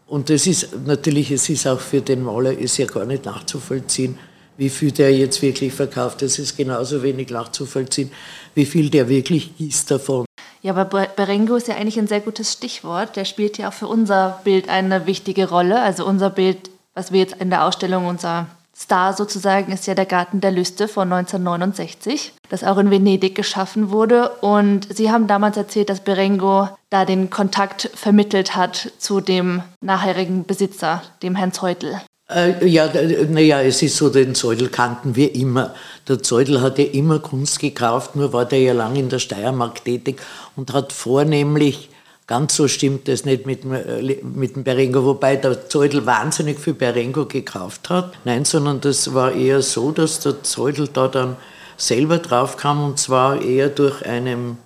und 0.07 0.31
das 0.31 0.47
ist 0.47 0.69
natürlich, 0.87 1.31
es 1.31 1.49
ist 1.49 1.67
auch 1.67 1.81
für 1.81 2.01
den 2.01 2.23
Maler 2.23 2.57
ist 2.57 2.77
ja 2.77 2.87
gar 2.87 3.05
nicht 3.05 3.25
nachzuvollziehen, 3.25 4.19
wie 4.57 4.69
viel 4.69 4.93
der 4.93 5.15
jetzt 5.15 5.41
wirklich 5.43 5.73
verkauft. 5.73 6.23
Es 6.23 6.39
ist 6.39 6.57
genauso 6.57 7.03
wenig 7.03 7.31
nachzuvollziehen, 7.31 8.11
wie 8.55 8.67
viel 8.67 8.91
der 8.91 9.09
wirklich 9.09 9.57
gießt 9.57 9.91
davon. 9.91 10.25
Ja, 10.65 10.75
aber 10.75 10.87
Berengo 10.87 11.57
ist 11.57 11.69
ja 11.69 11.75
eigentlich 11.75 11.99
ein 11.99 12.07
sehr 12.07 12.23
gutes 12.23 12.51
Stichwort. 12.51 13.17
Der 13.17 13.27
spielt 13.27 13.59
ja 13.59 13.69
auch 13.69 13.75
für 13.75 13.87
unser 13.87 14.41
Bild 14.45 14.71
eine 14.71 15.05
wichtige 15.05 15.51
Rolle. 15.51 15.83
Also 15.83 16.07
unser 16.07 16.31
Bild, 16.31 16.71
was 16.95 17.13
wir 17.13 17.21
jetzt 17.21 17.37
in 17.39 17.51
der 17.51 17.67
Ausstellung 17.67 18.07
unser 18.07 18.47
Star 18.75 19.13
sozusagen 19.13 19.73
ist 19.73 19.87
ja 19.87 19.95
der 19.95 20.07
Garten 20.07 20.41
der 20.41 20.51
Lüste 20.51 20.89
von 20.89 21.13
1969, 21.13 22.33
das 22.49 22.65
auch 22.65 22.79
in 22.79 22.91
Venedig 22.91 23.35
geschaffen 23.35 23.91
wurde. 23.91 24.31
Und 24.41 24.89
Sie 24.91 25.13
haben 25.13 25.27
damals 25.27 25.59
erzählt, 25.59 25.91
dass 25.91 26.01
Berengo 26.01 26.71
da 26.89 27.05
den 27.05 27.29
Kontakt 27.29 27.91
vermittelt 27.95 28.57
hat 28.57 28.91
zu 28.99 29.21
dem 29.21 29.63
nachherigen 29.83 30.45
Besitzer, 30.45 31.03
dem 31.23 31.37
Herrn 31.37 31.53
Zeutel. 31.53 32.01
Äh, 32.31 32.67
ja, 32.67 32.91
naja, 33.29 33.61
es 33.61 33.83
ist 33.83 33.97
so, 33.97 34.09
den 34.09 34.35
Zeudel 34.35 34.69
kannten 34.69 35.15
wir 35.15 35.35
immer. 35.35 35.75
Der 36.09 36.23
Zeudel 36.23 36.61
hat 36.63 36.79
ja 36.79 36.87
immer 36.87 37.19
Kunst 37.19 37.59
gekauft, 37.59 38.17
nur 38.17 38.33
war 38.33 38.47
der 38.47 38.61
ja 38.61 38.73
lange 38.73 39.01
in 39.01 39.09
der 39.11 39.19
Steiermark 39.19 39.85
tätig 39.85 40.21
und 40.57 40.73
hat 40.73 40.93
vornehmlich 40.93 41.91
Ganz 42.27 42.57
so 42.57 42.69
stimmt 42.69 43.07
es 43.11 43.27
nicht 43.27 43.45
mit, 43.45 43.65
äh, 43.67 44.21
mit 44.23 44.57
dem 44.57 44.65
Berengo, 44.65 45.05
wobei 45.05 45.37
der 45.37 45.69
Zeudel 45.69 46.07
wahnsinnig 46.07 46.59
viel 46.59 46.73
Berengo 46.73 47.27
gekauft 47.27 47.91
hat. 47.91 48.15
Nein, 48.25 48.47
sondern 48.47 48.81
das 48.81 49.13
war 49.13 49.33
eher 49.33 49.61
so, 49.61 49.91
dass 49.91 50.21
der 50.21 50.43
Zeudel 50.43 50.89
da 50.89 51.09
dann 51.09 51.37
selber 51.77 52.19
drauf 52.19 52.57
kam 52.57 52.83
und 52.83 52.99
zwar 52.99 53.43
eher 53.43 53.69
durch 53.69 54.07
einen, 54.07 54.57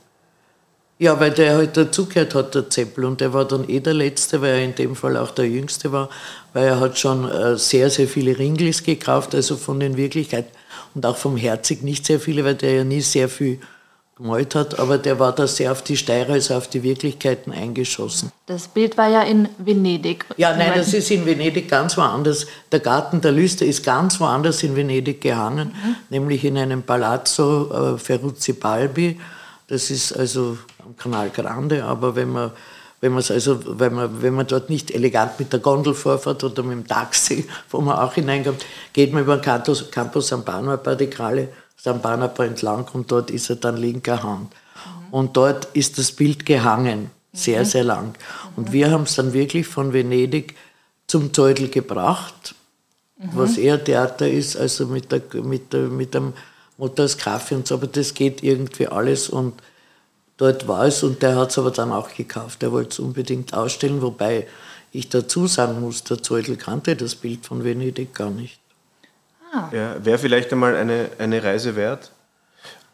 ja, 0.99 1.19
weil 1.21 1.31
der 1.31 1.55
halt 1.55 1.77
dazugehört 1.77 2.35
hat, 2.35 2.55
der 2.55 2.69
Zeppel, 2.71 3.05
und 3.05 3.21
der 3.21 3.33
war 3.33 3.47
dann 3.47 3.69
eh 3.69 3.81
der 3.81 3.95
Letzte, 3.95 4.43
weil 4.43 4.51
er 4.51 4.65
in 4.65 4.75
dem 4.75 4.97
Fall 4.97 5.17
auch 5.17 5.31
der 5.31 5.49
Jüngste 5.49 5.93
war, 5.93 6.09
weil 6.53 6.67
er 6.67 6.81
hat 6.81 6.99
schon 6.99 7.31
äh, 7.31 7.57
sehr, 7.57 7.89
sehr 7.89 8.09
viele 8.09 8.37
Ringlis 8.37 8.83
gekauft, 8.83 9.35
also 9.35 9.57
von 9.57 9.79
den 9.79 9.97
Wirklichkeiten 9.97 10.51
und 10.95 11.07
auch 11.07 11.17
vom 11.17 11.37
Herzig 11.37 11.83
nicht 11.83 12.05
sehr 12.05 12.19
viele, 12.19 12.45
weil 12.45 12.57
der 12.57 12.75
ja 12.75 12.85
nie 12.85 13.01
sehr 13.01 13.29
viel 13.29 13.61
gemalt 14.17 14.57
hat, 14.57 14.81
aber 14.81 14.99
der 14.99 15.21
war 15.21 15.33
da 15.33 15.47
sehr 15.47 15.71
auf 15.71 15.83
die 15.83 15.97
Steirer, 15.97 16.33
also 16.33 16.55
auf 16.55 16.67
die 16.67 16.83
Wirklichkeiten 16.83 17.53
eingeschossen. 17.53 18.33
Das 18.47 18.67
Bild 18.67 18.99
war 18.99 19.09
ja 19.09 19.23
in 19.23 19.49
Venedig. 19.59 20.27
Ja, 20.37 20.57
nein, 20.57 20.73
das 20.75 20.93
ist 20.93 21.11
in 21.13 21.25
Venedig 21.25 21.69
ganz 21.69 21.97
woanders. 21.97 22.47
Der 22.73 22.81
Garten 22.81 23.21
der 23.21 23.31
Lüste 23.31 23.65
ist 23.65 23.85
ganz 23.85 24.19
woanders 24.19 24.65
in 24.65 24.75
Venedig 24.75 25.21
gehangen, 25.21 25.69
mhm. 25.69 25.97
nämlich 26.11 26.45
in 26.45 26.59
einem 26.59 26.83
Palazzo 26.83 27.95
äh, 27.95 27.99
Ferrucci 27.99 28.55
Balbi. 28.55 29.21
Das 29.69 29.91
ist 29.91 30.13
also 30.13 30.59
am 30.85 30.97
Kanal 30.97 31.31
Grande, 31.31 31.85
aber 31.85 32.17
wenn 32.17 32.31
man 32.31 32.53
wenn 33.01 33.13
man 33.13 33.23
also, 33.29 33.79
wenn 33.79 33.95
man, 33.95 34.23
wenn 34.23 34.35
man 34.35 34.47
dort 34.47 34.71
nicht 34.71 34.91
elegant 34.91 35.39
mit 35.39 35.53
der 35.53 35.61
Gondel 35.61 35.95
vorfährt 35.95 36.43
oder 36.43 36.65
mit 36.65 36.79
dem 36.79 36.87
Taxi, 36.87 37.47
wo 37.71 37.81
man 37.81 37.97
auch 37.97 38.15
hineinkommt, 38.15 38.65
geht 38.93 39.13
man 39.13 39.23
über 39.23 39.37
den 39.37 39.43
Campus, 39.43 39.89
Campus 39.91 40.29
San 40.29 40.45
Pano 40.45 40.77
Badicale 40.77 41.49
St. 41.79 42.03
Barnabas 42.03 42.47
entlang 42.47 42.87
und 42.93 43.11
dort 43.11 43.31
ist 43.31 43.51
er 43.51 43.57
dann 43.57 43.77
linker 43.77 44.23
Hand. 44.23 44.53
Mhm. 44.53 45.15
Und 45.15 45.37
dort 45.37 45.67
ist 45.75 45.97
das 45.99 46.11
Bild 46.11 46.45
gehangen, 46.45 47.11
sehr, 47.33 47.61
mhm. 47.61 47.65
sehr 47.65 47.85
lang. 47.85 48.15
Und 48.57 48.73
wir 48.73 48.91
haben 48.91 49.05
es 49.05 49.15
dann 49.15 49.33
wirklich 49.33 49.67
von 49.67 49.93
Venedig 49.93 50.57
zum 51.07 51.33
Zeudel 51.33 51.69
gebracht, 51.69 52.57
mhm. 53.17 53.31
was 53.35 53.57
eher 53.57 53.83
Theater 53.83 54.29
ist, 54.29 54.57
also 54.57 54.87
mit, 54.87 55.13
der, 55.13 55.23
mit, 55.43 55.73
der, 55.73 55.83
mit 55.83 56.15
dem 56.15 56.33
Mutters 56.79 57.19
Kaffee 57.19 57.57
und 57.57 57.67
so, 57.67 57.75
aber 57.75 57.87
das 57.87 58.15
geht 58.15 58.43
irgendwie 58.43 58.87
alles 58.87 59.29
und 59.29 59.61
dort 60.37 60.67
war 60.67 60.87
es 60.87 61.03
und 61.03 61.23
der 61.23 61.37
hat 61.37 61.51
es 61.51 61.59
aber 61.59 61.71
dann 61.71 61.93
auch 61.93 62.15
gekauft. 62.15 62.63
Er 62.63 62.73
wollte 62.73 62.91
es 62.91 62.99
unbedingt 62.99 63.53
ausstellen, 63.53 64.01
wobei 64.01 64.47
ich 64.93 65.09
dazu 65.09 65.47
sagen 65.47 65.81
muss, 65.81 66.05
der 66.05 66.23
Zeudel 66.23 66.57
kannte 66.57 66.97
das 66.97 67.15
Bild 67.15 67.45
von 67.45 67.65
Venedig 67.65 68.15
gar 68.15 68.31
nicht. 68.31 68.59
Ah. 69.53 69.69
Ja, 69.73 70.05
Wäre 70.05 70.19
vielleicht 70.19 70.53
einmal 70.53 70.77
eine, 70.77 71.11
eine 71.19 71.43
Reise 71.43 71.77
wert 71.77 72.13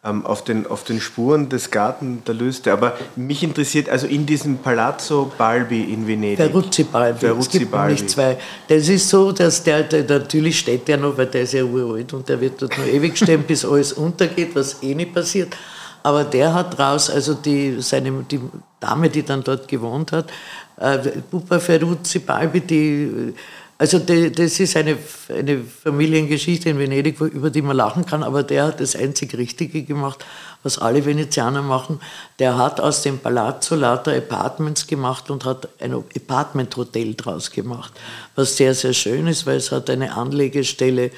auf, 0.04 0.44
den, 0.44 0.66
auf 0.66 0.84
den 0.84 1.00
Spuren 1.00 1.48
des 1.48 1.70
Garten 1.70 2.22
der 2.26 2.34
Löste. 2.34 2.72
Aber 2.72 2.96
mich 3.16 3.42
interessiert, 3.42 3.88
also 3.88 4.06
in 4.06 4.26
diesem 4.26 4.58
Palazzo 4.58 5.32
Balbi 5.38 5.82
in 5.82 6.06
Venedig. 6.06 6.36
Ferrucci 6.36 6.84
Balbi. 6.84 7.18
Ferrucci 7.20 7.56
es 7.56 7.58
gibt 7.60 7.70
Balbi. 7.70 7.92
nicht 7.92 8.10
zwei. 8.10 8.36
Das 8.68 8.88
ist 8.88 9.08
so, 9.08 9.32
dass 9.32 9.62
der, 9.62 9.84
der, 9.84 10.04
natürlich 10.04 10.58
steht 10.58 10.86
der 10.88 10.98
noch, 10.98 11.16
weil 11.16 11.26
der 11.26 11.42
ist 11.42 11.54
ja 11.54 11.64
uralt 11.64 12.12
und 12.12 12.28
der 12.28 12.38
wird 12.38 12.60
dort 12.60 12.76
noch 12.76 12.86
ewig 12.86 13.16
stehen, 13.16 13.42
bis 13.46 13.64
alles 13.64 13.94
untergeht, 13.94 14.54
was 14.54 14.82
eh 14.82 14.94
nicht 14.94 15.14
passiert. 15.14 15.56
Aber 16.02 16.24
der 16.24 16.52
hat 16.52 16.78
raus, 16.78 17.08
also 17.08 17.32
die, 17.32 17.80
seine, 17.80 18.12
die 18.30 18.38
Dame, 18.78 19.08
die 19.08 19.22
dann 19.22 19.42
dort 19.42 19.66
gewohnt 19.66 20.12
hat, 20.12 20.30
äh, 20.76 20.98
Pupa 21.30 21.58
Ferrucci 21.58 22.18
Balbi, 22.18 22.60
die 22.60 23.32
Also 23.76 23.98
die, 23.98 24.30
das 24.30 24.60
ist 24.60 24.76
eine, 24.76 24.96
eine 25.28 25.62
Familiengeschichte 25.62 26.70
in 26.70 26.78
Venedig, 26.78 27.20
über 27.20 27.50
die 27.50 27.62
man 27.62 27.76
lachen 27.76 28.06
kann, 28.06 28.22
aber 28.22 28.44
der 28.44 28.66
hat 28.66 28.80
das 28.80 28.94
einzig 28.94 29.36
Richtige 29.36 29.82
gemacht, 29.82 30.24
was 30.62 30.78
alle 30.78 31.04
Venezianer 31.04 31.62
machen. 31.62 32.00
Der 32.38 32.56
hat 32.56 32.80
aus 32.80 33.02
dem 33.02 33.18
Palazzo 33.18 33.74
lauter 33.74 34.16
Apartments 34.16 34.86
gemacht 34.86 35.28
und 35.28 35.44
hat 35.44 35.68
ein 35.80 35.92
Apartment-Hotel 35.92 37.14
draus 37.14 37.50
gemacht, 37.50 37.92
was 38.36 38.56
sehr, 38.56 38.74
sehr 38.74 38.92
schön 38.92 39.26
ist, 39.26 39.44
weil 39.44 39.56
es 39.56 39.72
hat 39.72 39.90
eine 39.90 40.14
Anlegestelle 40.14 41.10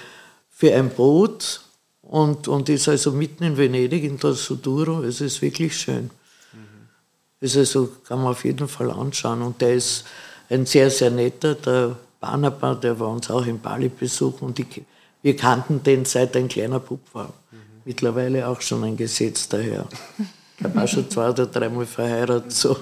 für 0.50 0.74
ein 0.74 0.88
Boot 0.88 1.60
und, 2.00 2.48
und 2.48 2.68
ist 2.70 2.88
also 2.88 3.12
mitten 3.12 3.44
in 3.44 3.58
Venedig, 3.58 4.04
in 4.04 4.18
der 4.18 4.32
Suduro. 4.32 5.02
Es 5.02 5.20
ist 5.20 5.42
wirklich 5.42 5.76
schön. 5.76 6.10
Mhm. 6.52 6.88
Ist 7.40 7.56
also, 7.58 7.90
kann 8.08 8.22
man 8.22 8.28
auf 8.28 8.44
jeden 8.44 8.68
Fall 8.68 8.90
anschauen. 8.90 9.42
Und 9.42 9.60
der 9.60 9.74
ist 9.74 10.04
ein 10.48 10.64
sehr, 10.64 10.90
sehr 10.90 11.10
netter, 11.10 11.54
der 11.54 11.96
Banaba, 12.20 12.74
der 12.74 12.98
war 12.98 13.08
uns 13.08 13.30
auch 13.30 13.46
in 13.46 13.60
Bali 13.60 13.88
besuchen 13.88 14.46
und 14.46 14.58
ich, 14.58 14.82
wir 15.22 15.36
kannten 15.36 15.82
den 15.82 16.04
seit 16.04 16.36
ein 16.36 16.48
kleiner 16.48 16.80
Bub 16.80 17.00
war. 17.12 17.32
Mhm. 17.50 17.58
Mittlerweile 17.84 18.48
auch 18.48 18.60
schon 18.60 18.84
ein 18.84 18.96
gesetzter 18.96 19.62
Herr. 19.62 19.86
Er 20.62 20.74
war 20.74 20.86
schon 20.86 21.10
zwei 21.10 21.28
oder 21.28 21.44
dreimal 21.44 21.84
verheiratet. 21.84 22.50
So. 22.50 22.78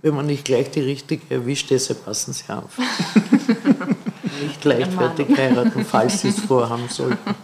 Wenn 0.00 0.14
man 0.14 0.26
nicht 0.26 0.44
gleich 0.44 0.70
die 0.70 0.80
richtige 0.80 1.34
erwischt, 1.34 1.70
deshalb 1.70 2.04
passen 2.04 2.32
Sie 2.32 2.44
auf. 2.52 2.78
nicht 4.40 4.64
leichtfertig 4.64 5.36
heiraten, 5.36 5.84
falls 5.84 6.20
Sie 6.20 6.28
es 6.28 6.38
vorhaben 6.38 6.88
sollten. 6.88 7.18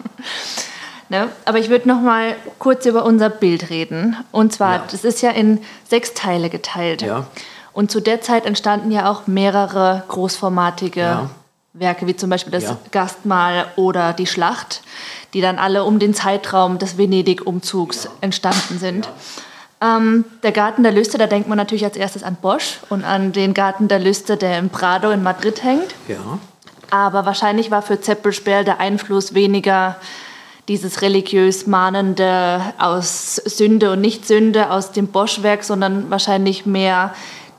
Ne? 1.11 1.29
Aber 1.45 1.59
ich 1.59 1.69
würde 1.69 1.87
noch 1.87 2.01
mal 2.01 2.35
kurz 2.59 2.87
über 2.87 3.05
unser 3.05 3.29
Bild 3.29 3.69
reden. 3.69 4.17
Und 4.33 4.55
zwar, 4.55 4.77
ja. 4.77 4.85
das 4.91 5.05
ist 5.05 5.21
ja 5.21 5.31
in 5.31 5.61
sechs 5.87 6.15
Teile 6.15 6.49
geteilt. 6.49 7.03
Ja. 7.03 7.27
Und 7.75 7.91
zu 7.91 8.01
der 8.01 8.21
Zeit 8.21 8.47
entstanden 8.47 8.91
ja 8.91 9.11
auch 9.11 9.27
mehrere 9.27 10.05
großformatige 10.09 11.01
ja. 11.01 11.31
Werke, 11.73 12.07
wie 12.07 12.17
zum 12.17 12.31
Beispiel 12.31 12.53
das 12.53 12.63
ja. 12.65 12.79
Gastmahl 12.93 13.67
oder 13.77 14.13
die 14.13 14.27
Schlacht, 14.27 14.83
die 15.35 15.41
dann 15.41 15.59
alle 15.59 15.85
um 15.85 15.99
den 15.99 16.15
Zeitraum 16.15 16.79
des 16.79 16.97
Venedig-Umzugs 16.97 18.09
entstanden 18.21 18.79
sind. 18.79 19.09
Ähm, 19.81 20.25
der 20.45 20.53
Garten 20.53 20.85
der 20.85 20.93
Lüste, 20.93 21.19
da 21.19 21.27
denkt 21.27 21.49
man 21.49 21.59
natürlich 21.59 21.85
als 21.85 21.97
erstes 21.97 22.23
an 22.23 22.37
Bosch 22.41 22.79
und 22.91 23.05
an 23.05 23.33
den 23.33 23.55
Garten 23.55 23.89
der 23.89 23.99
Lüste, 23.99 24.37
der 24.37 24.59
im 24.61 24.71
Prado 24.71 25.11
in 25.11 25.25
Madrid 25.25 25.65
hängt. 25.65 25.95
Ja. 26.07 26.39
Aber 26.91 27.27
wahrscheinlich 27.27 27.73
war 27.73 27.83
für 27.83 28.01
Zeppelsperl 28.01 28.65
der 28.65 28.79
Einfluss 28.79 29.35
weniger 29.35 29.97
dieses 30.69 31.03
religiös 31.03 31.67
Mahnende 31.67 32.61
aus 32.79 33.37
Sünde 33.37 33.91
und 33.91 34.01
Nicht-Sünde 34.01 34.71
aus 34.71 34.93
dem 34.93 35.09
Bosch-Werk, 35.09 35.65
sondern 35.65 36.09
wahrscheinlich 36.11 36.67
mehr 36.67 37.15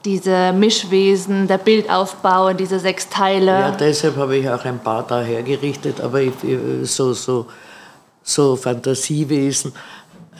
diese 0.06 0.54
Mischwesen, 0.54 1.48
der 1.48 1.58
Bildaufbau 1.58 2.50
in 2.50 2.58
diese 2.58 2.80
sechs 2.80 3.10
Teile. 3.10 3.52
Ja, 3.52 3.72
deshalb 3.72 4.16
habe 4.16 4.38
ich 4.38 4.48
auch 4.48 4.64
ein 4.64 4.80
paar 4.80 5.06
da 5.06 5.22
hergerichtet, 5.22 6.00
aber 6.00 6.22
ich, 6.22 6.34
so, 6.84 7.14
so, 7.14 7.48
so 8.24 8.56
Fantasiewesen. 8.56 9.74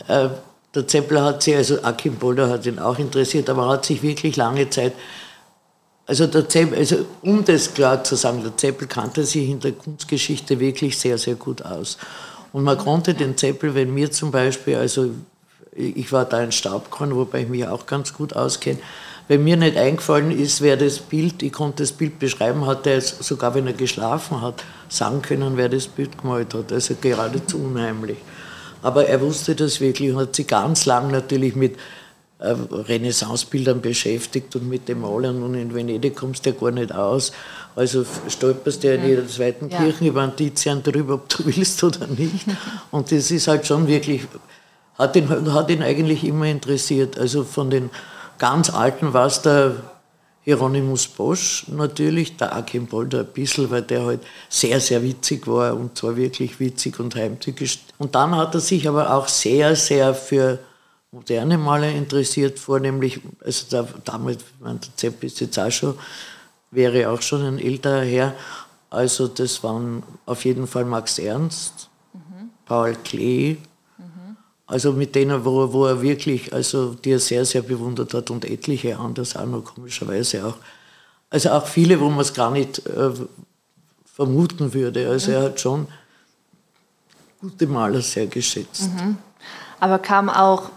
Äh, 0.08 0.30
der 0.74 0.88
Zeppler 0.88 1.24
hat 1.24 1.44
sich, 1.44 1.56
also 1.56 1.82
Akim 1.82 2.16
Bolder 2.16 2.50
hat 2.50 2.66
ihn 2.66 2.80
auch 2.80 3.00
interessiert, 3.00 3.50
aber 3.50 3.68
hat 3.68 3.86
sich 3.86 4.04
wirklich 4.04 4.36
lange 4.36 4.70
Zeit, 4.70 4.94
also, 6.08 6.28
der 6.28 6.48
Zeppel, 6.48 6.78
also 6.78 6.98
um 7.24 7.44
das 7.44 7.74
klar 7.74 8.04
zu 8.04 8.16
sagen, 8.16 8.44
der 8.44 8.56
Zeppel 8.56 8.88
kannte 8.88 9.24
sich 9.24 9.50
in 9.50 9.60
der 9.60 9.72
Kunstgeschichte 9.72 10.60
wirklich 10.60 11.00
sehr, 11.00 11.18
sehr 11.18 11.34
gut 11.34 11.64
aus. 11.64 11.98
Und 12.54 12.64
man 12.64 12.78
konnte 12.78 13.16
den 13.16 13.36
Zeppel, 13.36 13.74
wenn 13.74 13.92
mir 13.92 14.12
zum 14.12 14.30
Beispiel, 14.30 14.76
also 14.76 15.10
ich 15.76 16.12
war 16.12 16.26
da 16.26 16.38
ein 16.38 16.52
Staubkorn, 16.52 17.16
wobei 17.16 17.42
ich 17.42 17.50
mich 17.50 17.68
auch 17.68 17.88
ganz 17.88 18.14
gut 18.14 18.36
auskenne, 18.36 18.80
wenn 19.28 19.44
mir 19.44 19.58
nicht 19.58 19.78
eingefallen 19.78 20.32
ist, 20.32 20.62
wer 20.62 20.78
das 20.78 21.00
Bild, 21.00 21.42
ich 21.42 21.52
konnte 21.52 21.84
das 21.84 21.92
Bild 21.92 22.20
beschreiben, 22.20 22.66
hat 22.68 22.86
er 22.86 23.02
sogar 23.02 23.56
wenn 23.56 23.66
er 23.66 23.74
geschlafen 23.74 24.42
hat, 24.42 24.64
sagen 24.88 25.22
können, 25.22 25.58
wer 25.58 25.70
das 25.70 25.88
Bild 25.88 26.18
gemalt 26.22 26.54
hat. 26.54 26.72
Also 26.72 26.96
geradezu 27.00 27.58
unheimlich. 27.58 28.18
Aber 28.84 29.08
er 29.08 29.20
wusste 29.22 29.56
das 29.56 29.82
wirklich 29.82 30.12
und 30.12 30.18
hat 30.18 30.36
sich 30.36 30.46
ganz 30.46 30.86
lang 30.86 31.10
natürlich 31.10 31.56
mit 31.56 31.76
äh, 32.38 32.54
Renaissancebildern 32.72 33.82
beschäftigt 33.82 34.56
und 34.56 34.70
mit 34.70 34.88
dem 34.88 35.02
Malern. 35.02 35.42
Und 35.42 35.56
in 35.56 35.74
Venedig 35.74 36.16
kommst 36.16 36.46
du 36.46 36.52
ja 36.52 36.56
gar 36.60 36.70
nicht 36.70 36.94
aus. 36.94 37.32
Also 37.76 38.06
stolperst 38.28 38.84
du 38.84 38.90
ja 38.90 38.94
in 38.94 39.08
jeder 39.08 39.28
zweiten 39.28 39.70
ja. 39.70 39.80
Kirche 39.80 40.06
über 40.06 40.22
einen 40.22 40.36
Tizian 40.36 40.84
drüber, 40.84 41.16
ob 41.16 41.30
du 41.30 41.46
willst 41.46 41.84
oder 41.84 42.06
nicht. 42.06 42.46
Und 42.92 43.12
das 43.12 43.32
ist 43.32 43.48
halt 43.48 43.66
schon 43.66 43.88
wirklich, 43.88 44.22
hat 45.00 45.16
ihn, 45.16 45.52
hat 45.52 45.72
ihn 45.72 45.82
eigentlich 45.82 46.24
immer 46.24 46.46
interessiert. 46.46 47.18
Also 47.18 47.44
von 47.44 47.72
den 47.72 47.90
Ganz 48.38 48.70
alten 48.70 49.14
war 49.14 49.28
es 49.28 49.42
der 49.42 49.76
Hieronymus 50.46 51.08
Bosch 51.08 51.66
natürlich, 51.70 52.38
der 52.38 52.56
Akim 52.56 52.86
Bolder 52.86 53.22
ein 53.22 53.34
bisschen, 53.34 53.70
weil 53.72 53.82
der 53.82 54.06
halt 54.06 54.22
sehr, 54.48 54.80
sehr 54.80 55.02
witzig 55.02 55.48
war 55.48 55.76
und 55.76 55.98
zwar 55.98 56.16
wirklich 56.16 56.60
witzig 56.60 57.00
und 57.00 57.16
heimtückisch. 57.16 57.80
Und 57.98 58.14
dann 58.14 58.36
hat 58.36 58.54
er 58.54 58.62
sich 58.62 58.88
aber 58.88 59.12
auch 59.12 59.28
sehr, 59.28 59.76
sehr 59.76 60.14
für 60.14 60.60
moderne 61.12 61.58
Maler 61.58 61.90
interessiert, 61.90 62.60
vornehmlich, 62.60 63.22
also 63.44 63.66
der, 63.72 63.88
damals, 64.04 64.44
der 64.62 64.80
Zepp 64.96 65.24
ist 65.24 65.40
jetzt 65.40 65.58
auch 65.58 65.72
schon, 65.72 65.98
wäre 66.70 67.10
auch 67.10 67.22
schon 67.22 67.42
ein 67.42 67.58
älterer 67.58 68.02
Herr, 68.02 68.36
also 68.90 69.28
das 69.28 69.64
waren 69.64 70.04
auf 70.26 70.46
jeden 70.46 70.68
Fall 70.68 70.86
Max 70.86 71.18
Ernst, 71.18 71.90
mhm. 72.14 72.50
Paul 72.66 72.96
Klee, 73.04 73.58
also 74.68 74.94
mit 74.94 75.14
denen, 75.14 75.46
wo, 75.46 75.72
wo 75.72 75.86
er 75.86 76.02
wirklich, 76.02 76.52
also 76.54 76.94
die 76.94 77.12
er 77.12 77.20
sehr, 77.20 77.46
sehr 77.46 77.62
bewundert 77.62 78.14
hat 78.14 78.32
und 78.32 78.46
etliche 78.46 78.98
anders 78.98 79.36
auch 79.36 79.46
noch 79.46 79.64
komischerweise 79.64 80.46
auch. 80.46 80.56
Also 81.30 81.52
auch 81.52 81.68
viele, 81.68 82.00
wo 82.00 82.10
man 82.10 82.22
es 82.22 82.34
gar 82.34 82.52
nicht 82.52 82.86
äh, 82.88 83.12
vermuten 84.06 84.74
würde. 84.74 85.08
Also 85.10 85.32
mhm. 85.32 85.38
er 85.38 85.44
hat 85.44 85.60
schon 85.60 85.88
gute 87.40 87.68
Maler 87.68 88.02
sehr 88.02 88.26
geschätzt. 88.28 88.94
Mhm. 88.94 89.18
Aber 89.80 90.00
kam 90.00 90.30
auch 90.30 90.70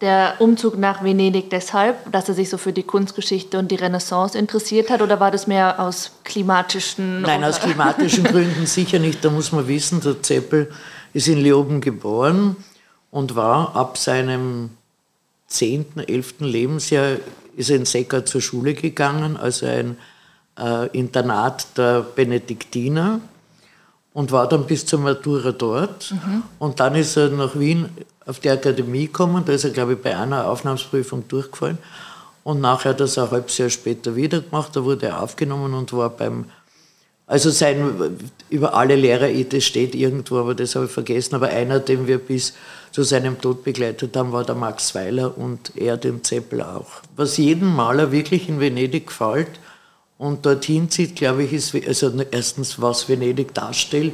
der 0.00 0.34
Umzug 0.40 0.76
nach 0.78 1.02
Venedig 1.02 1.50
deshalb, 1.50 2.10
dass 2.12 2.28
er 2.28 2.34
sich 2.34 2.50
so 2.50 2.58
für 2.58 2.72
die 2.72 2.82
Kunstgeschichte 2.82 3.58
und 3.58 3.70
die 3.70 3.76
Renaissance 3.76 4.36
interessiert 4.36 4.90
hat 4.90 5.00
oder 5.00 5.20
war 5.20 5.30
das 5.30 5.46
mehr 5.46 5.80
aus 5.80 6.12
klimatischen 6.24 7.22
Nein, 7.22 7.44
aus 7.44 7.60
klimatischen 7.60 8.24
Gründen 8.24 8.66
sicher 8.66 8.98
nicht. 8.98 9.24
Da 9.24 9.30
muss 9.30 9.52
man 9.52 9.66
wissen, 9.66 10.00
der 10.00 10.20
Zeppel 10.22 10.70
ist 11.12 11.28
in 11.28 11.38
Leoben 11.38 11.80
geboren 11.80 12.56
und 13.12 13.36
war 13.36 13.76
ab 13.76 13.98
seinem 13.98 14.70
10., 15.46 16.08
11. 16.08 16.40
Lebensjahr 16.40 17.18
ist 17.56 17.70
er 17.70 17.76
in 17.76 17.84
Secker 17.84 18.24
zur 18.24 18.40
Schule 18.40 18.74
gegangen, 18.74 19.36
also 19.36 19.66
ein 19.66 19.98
äh, 20.58 20.88
Internat 20.88 21.66
der 21.76 22.00
Benediktiner 22.00 23.20
und 24.14 24.32
war 24.32 24.48
dann 24.48 24.66
bis 24.66 24.86
zur 24.86 25.00
Matura 25.00 25.52
dort. 25.52 26.10
Mhm. 26.10 26.42
Und 26.58 26.80
dann 26.80 26.94
ist 26.94 27.16
er 27.16 27.28
nach 27.28 27.58
Wien 27.58 27.90
auf 28.24 28.40
die 28.40 28.50
Akademie 28.50 29.06
gekommen, 29.06 29.44
da 29.44 29.52
ist 29.52 29.64
er, 29.64 29.70
glaube 29.70 29.92
ich, 29.92 30.00
bei 30.00 30.16
einer 30.16 30.48
Aufnahmsprüfung 30.48 31.28
durchgefallen. 31.28 31.78
Und 32.44 32.62
nachher 32.62 32.90
hat 32.90 33.00
er 33.00 33.04
es 33.04 33.18
ein 33.18 33.30
halbes 33.30 33.58
Jahr 33.58 33.68
später 33.68 34.16
wieder 34.16 34.40
gemacht, 34.40 34.74
da 34.74 34.82
wurde 34.82 35.06
er 35.06 35.22
aufgenommen 35.22 35.74
und 35.74 35.92
war 35.92 36.08
beim 36.08 36.46
also 37.32 37.48
sein, 37.48 38.18
über 38.50 38.74
alle 38.74 38.94
Lehrer, 38.94 39.30
das 39.44 39.64
steht 39.64 39.94
irgendwo, 39.94 40.36
aber 40.36 40.54
das 40.54 40.74
habe 40.74 40.84
ich 40.84 40.90
vergessen. 40.90 41.34
Aber 41.34 41.48
einer, 41.48 41.80
den 41.80 42.06
wir 42.06 42.18
bis 42.18 42.52
zu 42.90 43.04
seinem 43.04 43.40
Tod 43.40 43.64
begleitet 43.64 44.14
haben, 44.18 44.32
war 44.32 44.44
der 44.44 44.54
Max 44.54 44.94
Weiler 44.94 45.38
und 45.38 45.72
er 45.74 45.96
den 45.96 46.22
Zeppel 46.22 46.60
auch. 46.60 47.00
Was 47.16 47.38
jedem 47.38 47.74
Maler 47.74 48.12
wirklich 48.12 48.50
in 48.50 48.60
Venedig 48.60 49.06
gefällt 49.06 49.48
und 50.18 50.44
dorthin 50.44 50.90
zieht, 50.90 51.16
glaube 51.16 51.44
ich, 51.44 51.54
ist, 51.54 51.74
also 51.88 52.12
erstens, 52.30 52.82
was 52.82 53.08
Venedig 53.08 53.54
darstellt, 53.54 54.12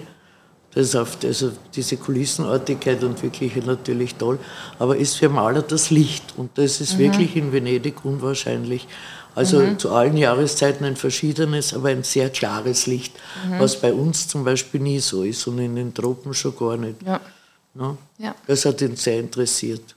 das 0.74 0.90
ist 0.90 0.94
auf, 0.94 1.18
also 1.24 1.50
diese 1.74 1.96
Kulissenartigkeit 1.96 3.02
und 3.02 3.20
wirklich 3.20 3.56
natürlich 3.56 4.14
toll, 4.14 4.38
aber 4.78 4.96
ist 4.96 5.16
für 5.16 5.28
Maler 5.28 5.62
das 5.62 5.90
Licht 5.90 6.34
und 6.36 6.56
das 6.56 6.80
ist 6.80 6.94
mhm. 6.94 6.98
wirklich 7.00 7.34
in 7.34 7.52
Venedig 7.52 8.04
unwahrscheinlich. 8.04 8.86
Also 9.38 9.60
mhm. 9.60 9.78
zu 9.78 9.92
allen 9.92 10.16
Jahreszeiten 10.16 10.84
ein 10.84 10.96
verschiedenes, 10.96 11.72
aber 11.72 11.90
ein 11.90 12.02
sehr 12.02 12.28
klares 12.28 12.86
Licht, 12.86 13.14
mhm. 13.46 13.60
was 13.60 13.80
bei 13.80 13.92
uns 13.92 14.26
zum 14.26 14.42
Beispiel 14.42 14.80
nie 14.80 14.98
so 14.98 15.22
ist 15.22 15.46
und 15.46 15.60
in 15.60 15.76
den 15.76 15.94
Tropen 15.94 16.34
schon 16.34 16.56
gar 16.56 16.76
nicht. 16.76 17.00
Ja. 17.06 17.20
Ja? 17.78 17.96
ja. 18.18 18.34
Das 18.48 18.64
hat 18.64 18.80
ihn 18.80 18.96
sehr 18.96 19.20
interessiert. 19.20 19.94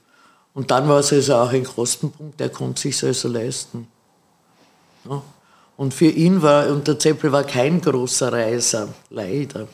Und 0.54 0.70
dann 0.70 0.88
war 0.88 1.00
es 1.00 1.12
also 1.12 1.34
auch 1.34 1.50
ein 1.50 1.64
Kostenpunkt, 1.64 2.38
der 2.38 2.50
konnte 2.50 2.82
sich 2.82 3.02
also 3.02 3.26
leisten. 3.26 3.88
Ja? 5.10 5.20
Und 5.76 5.92
für 5.92 6.06
ihn 6.06 6.40
war, 6.40 6.68
und 6.68 6.86
der 6.86 7.00
Zeppel 7.00 7.32
war 7.32 7.42
kein 7.42 7.80
großer 7.80 8.32
Reiser, 8.32 8.90
leider. 9.10 9.66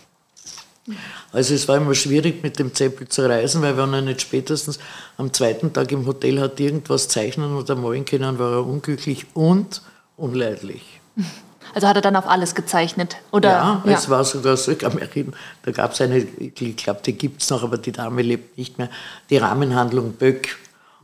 Also 1.32 1.54
es 1.54 1.68
war 1.68 1.76
immer 1.76 1.94
schwierig 1.94 2.42
mit 2.42 2.58
dem 2.58 2.74
Zeppel 2.74 3.08
zu 3.08 3.28
reisen, 3.28 3.62
weil 3.62 3.76
wenn 3.76 3.92
er 3.92 4.02
nicht 4.02 4.22
spätestens 4.22 4.78
am 5.16 5.32
zweiten 5.32 5.72
Tag 5.72 5.92
im 5.92 6.06
Hotel 6.06 6.40
hat 6.40 6.58
irgendwas 6.60 7.08
zeichnen 7.08 7.56
oder 7.56 7.74
malen 7.74 8.04
können, 8.04 8.38
war 8.38 8.52
er 8.52 8.66
unglücklich 8.66 9.26
und 9.34 9.82
unleidlich. 10.16 11.00
Also 11.74 11.86
hat 11.86 11.96
er 11.96 12.02
dann 12.02 12.16
auf 12.16 12.26
alles 12.26 12.54
gezeichnet? 12.54 13.16
Oder? 13.30 13.50
Ja, 13.50 13.82
ja. 13.84 13.92
es 13.92 14.08
war 14.08 14.24
sogar 14.24 14.56
so, 14.56 14.72
ich 14.72 14.78
kann 14.78 14.94
mich 14.94 15.02
erinnern, 15.02 15.34
da 15.62 15.70
gab 15.70 15.92
es 15.92 16.00
eine, 16.00 16.18
ich 16.18 16.76
glaube, 16.76 17.00
die 17.04 17.12
gibt 17.12 17.42
es 17.42 17.50
noch, 17.50 17.62
aber 17.62 17.78
die 17.78 17.92
Dame 17.92 18.22
lebt 18.22 18.56
nicht 18.56 18.78
mehr, 18.78 18.88
die 19.30 19.36
Rahmenhandlung 19.36 20.12
Böck. 20.12 20.56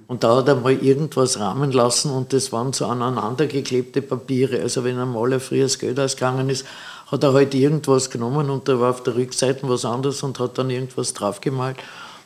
Und 0.07 0.23
da 0.23 0.37
hat 0.37 0.49
er 0.49 0.57
mal 0.57 0.73
irgendwas 0.73 1.41
rahmen 1.41 1.73
lassen 1.73 2.11
und 2.11 2.35
das 2.35 2.53
waren 2.53 2.75
so 2.75 2.87
aneinandergeklebte 2.87 4.03
Papiere. 4.03 4.61
Also 4.61 4.85
wenn 4.85 4.99
ein 4.99 5.11
Maler 5.11 5.41
früher 5.41 5.63
das 5.63 5.79
Geld 5.79 5.99
ausgegangen 5.99 6.51
ist, 6.51 6.67
hat 7.07 7.23
er 7.23 7.33
halt 7.33 7.55
irgendwas 7.55 8.11
genommen 8.11 8.51
und 8.51 8.69
da 8.69 8.81
war 8.81 8.91
auf 8.91 9.03
der 9.03 9.15
Rückseite 9.15 9.69
was 9.69 9.85
anderes 9.85 10.23
und 10.23 10.39
hat 10.39 10.59
dann 10.59 10.71
irgendwas 10.71 11.13
draufgemalt. 11.15 11.77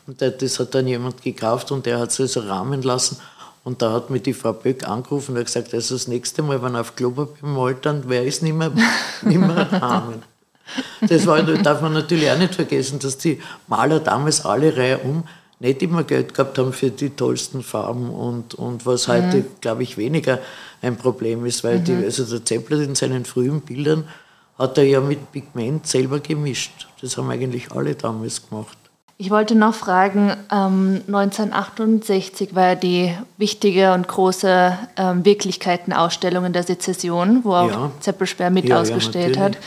Und 0.07 0.23
das 0.23 0.59
hat 0.59 0.75
dann 0.75 0.87
jemand 0.87 1.23
gekauft 1.23 1.71
und 1.71 1.85
der 1.85 1.99
hat 1.99 2.11
es 2.11 2.21
also 2.21 2.41
rahmen 2.41 2.83
lassen. 2.83 3.19
Und 3.65 3.83
da 3.83 3.93
hat 3.93 4.09
mich 4.09 4.23
die 4.23 4.33
Frau 4.33 4.55
Böck 4.55 4.89
angerufen 4.89 5.33
und 5.33 5.39
hat 5.39 5.47
gesagt, 5.47 5.75
also 5.75 5.95
das 5.95 6.09
nächste 6.09 6.43
Mal, 6.43 6.63
wenn 6.63 6.75
er 6.75 6.81
auf 6.81 6.97
Klopapier 6.97 7.47
malt, 7.47 7.85
dann 7.85 8.09
wäre 8.09 8.27
es 8.27 8.41
nicht 8.41 8.55
mehr, 8.55 8.73
nicht 9.23 9.39
mehr 9.39 9.71
Rahmen. 9.71 10.23
Das 11.07 11.27
war, 11.27 11.43
darf 11.43 11.83
man 11.83 11.93
natürlich 11.93 12.31
auch 12.31 12.39
nicht 12.39 12.55
vergessen, 12.55 12.99
dass 12.99 13.19
die 13.19 13.41
Maler 13.67 14.01
damals 14.01 14.45
alle 14.45 14.77
Reihe 14.77 14.99
um 14.99 15.25
nicht 15.61 15.83
immer 15.83 16.05
Geld 16.05 16.35
gehabt 16.35 16.59
haben 16.59 16.73
für 16.73 16.91
die 16.91 17.11
tollsten 17.11 17.63
Farben 17.63 18.11
und, 18.11 18.55
und 18.55 18.87
was 18.87 19.09
heute, 19.09 19.39
mhm. 19.39 19.47
glaube 19.61 19.83
ich, 19.83 19.97
weniger 19.97 20.39
ein 20.83 20.97
Problem 20.97 21.45
ist, 21.47 21.65
weil 21.65 21.81
mhm. 21.81 21.85
die, 21.85 21.95
also 21.97 22.25
der 22.25 22.45
Zeppler 22.45 22.81
in 22.81 22.95
seinen 22.95 23.25
frühen 23.25 23.61
Bildern 23.63 24.05
hat 24.59 24.77
er 24.77 24.85
ja 24.85 25.01
mit 25.01 25.31
Pigment 25.33 25.87
selber 25.87 26.21
gemischt. 26.21 26.89
Das 27.01 27.17
haben 27.17 27.31
eigentlich 27.31 27.71
alle 27.71 27.95
damals 27.95 28.49
gemacht. 28.49 28.77
Ich 29.21 29.31
wollte 29.31 29.57
noch 29.57 29.75
fragen, 29.75 30.31
ähm, 30.53 31.03
1968 31.09 32.55
war 32.55 32.69
ja 32.69 32.75
die 32.77 33.13
wichtige 33.37 33.93
und 33.93 34.07
große 34.07 34.79
ähm, 34.97 35.25
Wirklichkeitenausstellung 35.25 36.53
der 36.53 36.63
Sezession, 36.63 37.41
wo 37.43 37.55
auch 37.55 37.71
ja. 37.71 37.91
Zeppelsperr 37.99 38.51
mit 38.51 38.69
ja, 38.69 38.81
ausgestellt 38.81 39.35
ja, 39.35 39.43
hat. 39.43 39.59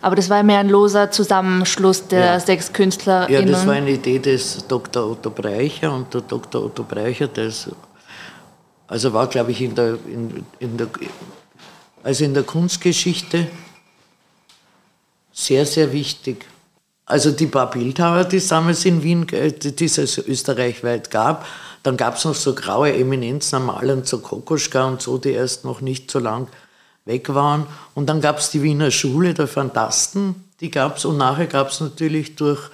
Aber 0.00 0.14
das 0.14 0.30
war 0.30 0.42
mehr 0.44 0.60
ein 0.60 0.68
loser 0.68 1.10
Zusammenschluss 1.10 2.06
der 2.06 2.38
sechs 2.38 2.72
Künstler. 2.72 3.28
Ja, 3.28 3.42
das 3.42 3.66
war 3.66 3.74
eine 3.74 3.92
Idee 3.92 4.18
des 4.20 4.64
Dr. 4.68 5.10
Otto 5.10 5.30
Breicher 5.30 5.92
und 5.92 6.12
der 6.14 6.20
Dr. 6.20 6.62
Otto 6.62 6.84
Breicher, 6.84 7.26
der 7.26 7.46
ist, 7.46 7.70
also 8.86 9.12
war, 9.12 9.26
glaube 9.26 9.50
ich, 9.50 9.62
in 9.62 9.74
der, 9.74 9.94
in, 10.06 10.44
in 10.60 10.76
der, 10.76 10.88
also 12.04 12.24
in 12.24 12.34
der 12.34 12.42
Kunstgeschichte 12.44 13.48
sehr, 15.34 15.66
sehr 15.66 15.92
wichtig. 15.92 16.46
Also 17.04 17.32
die 17.32 17.48
paar 17.48 17.68
Bildhauer, 17.68 18.24
die 18.24 18.38
es 18.38 18.48
damals 18.48 18.84
in 18.86 19.02
Wien, 19.02 19.28
äh, 19.28 19.52
die 19.52 19.84
es 19.84 19.98
österreichweit 19.98 21.10
gab, 21.10 21.44
dann 21.82 21.98
gab 21.98 22.16
es 22.16 22.24
noch 22.24 22.34
so 22.34 22.54
graue 22.54 22.94
Eminenzen 22.94 23.56
am 23.56 23.66
Malen, 23.66 24.04
so 24.04 24.20
Kokoschka 24.20 24.86
und 24.86 25.02
so, 25.02 25.18
die 25.18 25.32
erst 25.32 25.66
noch 25.66 25.82
nicht 25.82 26.10
so 26.10 26.18
lang 26.18 26.48
weg 27.04 27.34
waren. 27.34 27.66
Und 27.94 28.08
dann 28.08 28.22
gab 28.22 28.38
es 28.38 28.50
die 28.50 28.62
Wiener 28.62 28.90
Schule 28.90 29.34
der 29.34 29.48
Fantasten, 29.48 30.44
die 30.60 30.70
gab 30.70 30.96
es. 30.96 31.04
Und 31.04 31.18
nachher 31.18 31.46
gab 31.46 31.68
es 31.68 31.80
natürlich 31.80 32.36
durch, 32.36 32.70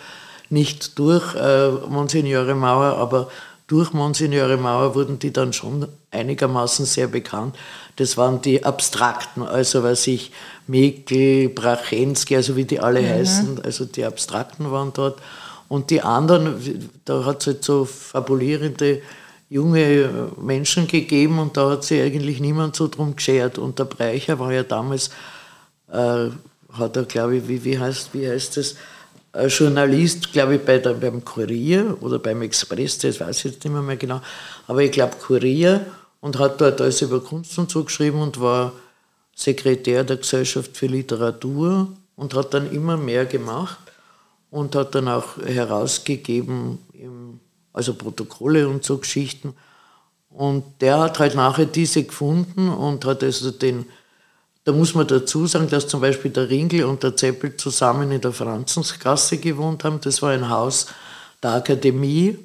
nicht 0.48 0.96
durch 1.00 1.34
äh, 1.34 1.70
Monsignore 1.88 2.54
Mauer, 2.54 2.98
aber 2.98 3.30
durch 3.70 3.92
Monsignore 3.92 4.56
Mauer 4.56 4.96
wurden 4.96 5.20
die 5.20 5.32
dann 5.32 5.52
schon 5.52 5.86
einigermaßen 6.10 6.86
sehr 6.86 7.06
bekannt. 7.06 7.56
Das 7.94 8.16
waren 8.16 8.42
die 8.42 8.64
Abstrakten, 8.64 9.44
also 9.44 9.84
was 9.84 10.08
ich, 10.08 10.32
Mikl, 10.66 11.50
Brachensky, 11.50 12.34
also 12.34 12.56
wie 12.56 12.64
die 12.64 12.80
alle 12.80 13.00
mhm. 13.00 13.08
heißen, 13.08 13.64
also 13.64 13.84
die 13.84 14.04
Abstrakten 14.04 14.72
waren 14.72 14.92
dort. 14.92 15.20
Und 15.68 15.90
die 15.90 16.02
anderen, 16.02 16.90
da 17.04 17.24
hat 17.24 17.42
es 17.42 17.46
halt 17.46 17.64
so 17.64 17.84
fabulierende 17.84 19.02
junge 19.48 20.32
Menschen 20.40 20.88
gegeben 20.88 21.38
und 21.38 21.56
da 21.56 21.70
hat 21.70 21.84
sich 21.84 22.02
eigentlich 22.02 22.40
niemand 22.40 22.74
so 22.74 22.88
drum 22.88 23.14
geschert. 23.14 23.56
Und 23.56 23.78
der 23.78 23.84
Breicher 23.84 24.40
war 24.40 24.52
ja 24.52 24.64
damals, 24.64 25.10
äh, 25.92 26.30
hat 26.72 26.96
er, 26.96 27.04
glaube 27.04 27.36
ich, 27.36 27.46
wie, 27.46 27.64
wie, 27.64 27.78
heißt, 27.78 28.14
wie 28.14 28.28
heißt 28.28 28.56
das, 28.56 28.74
Journalist, 29.34 30.32
glaube 30.32 30.56
ich, 30.56 30.64
bei 30.64 30.78
der, 30.78 30.94
beim 30.94 31.24
Kurier 31.24 31.96
oder 32.00 32.18
beim 32.18 32.42
Express, 32.42 32.98
das 32.98 33.20
weiß 33.20 33.38
ich 33.38 33.44
jetzt 33.44 33.64
nicht 33.64 33.72
mehr, 33.72 33.82
mehr 33.82 33.96
genau, 33.96 34.20
aber 34.66 34.82
ich 34.82 34.90
glaube 34.90 35.16
Kurier 35.16 35.86
und 36.20 36.38
hat 36.38 36.60
dort 36.60 36.80
alles 36.80 37.00
über 37.02 37.20
Kunst 37.20 37.56
und 37.58 37.70
so 37.70 37.84
geschrieben 37.84 38.20
und 38.20 38.40
war 38.40 38.72
Sekretär 39.34 40.04
der 40.04 40.16
Gesellschaft 40.16 40.76
für 40.76 40.86
Literatur 40.86 41.88
und 42.16 42.34
hat 42.34 42.52
dann 42.52 42.70
immer 42.72 42.96
mehr 42.96 43.24
gemacht 43.24 43.78
und 44.50 44.74
hat 44.74 44.94
dann 44.94 45.08
auch 45.08 45.36
herausgegeben 45.38 46.78
also 47.72 47.94
Protokolle 47.94 48.68
und 48.68 48.84
so 48.84 48.98
Geschichten. 48.98 49.54
Und 50.30 50.64
der 50.80 50.98
hat 50.98 51.18
halt 51.18 51.34
nachher 51.34 51.66
diese 51.66 52.04
gefunden 52.04 52.68
und 52.68 53.04
hat 53.04 53.22
also 53.22 53.50
den, 53.50 53.86
da 54.64 54.72
muss 54.72 54.94
man 54.94 55.06
dazu 55.06 55.46
sagen, 55.46 55.68
dass 55.68 55.88
zum 55.88 56.00
Beispiel 56.00 56.30
der 56.30 56.50
Ringel 56.50 56.84
und 56.84 57.02
der 57.02 57.16
Zeppel 57.16 57.56
zusammen 57.56 58.12
in 58.12 58.20
der 58.20 58.32
Franzensgasse 58.32 59.38
gewohnt 59.38 59.84
haben. 59.84 60.00
Das 60.02 60.20
war 60.20 60.30
ein 60.30 60.48
Haus 60.48 60.86
der 61.42 61.52
Akademie, 61.52 62.38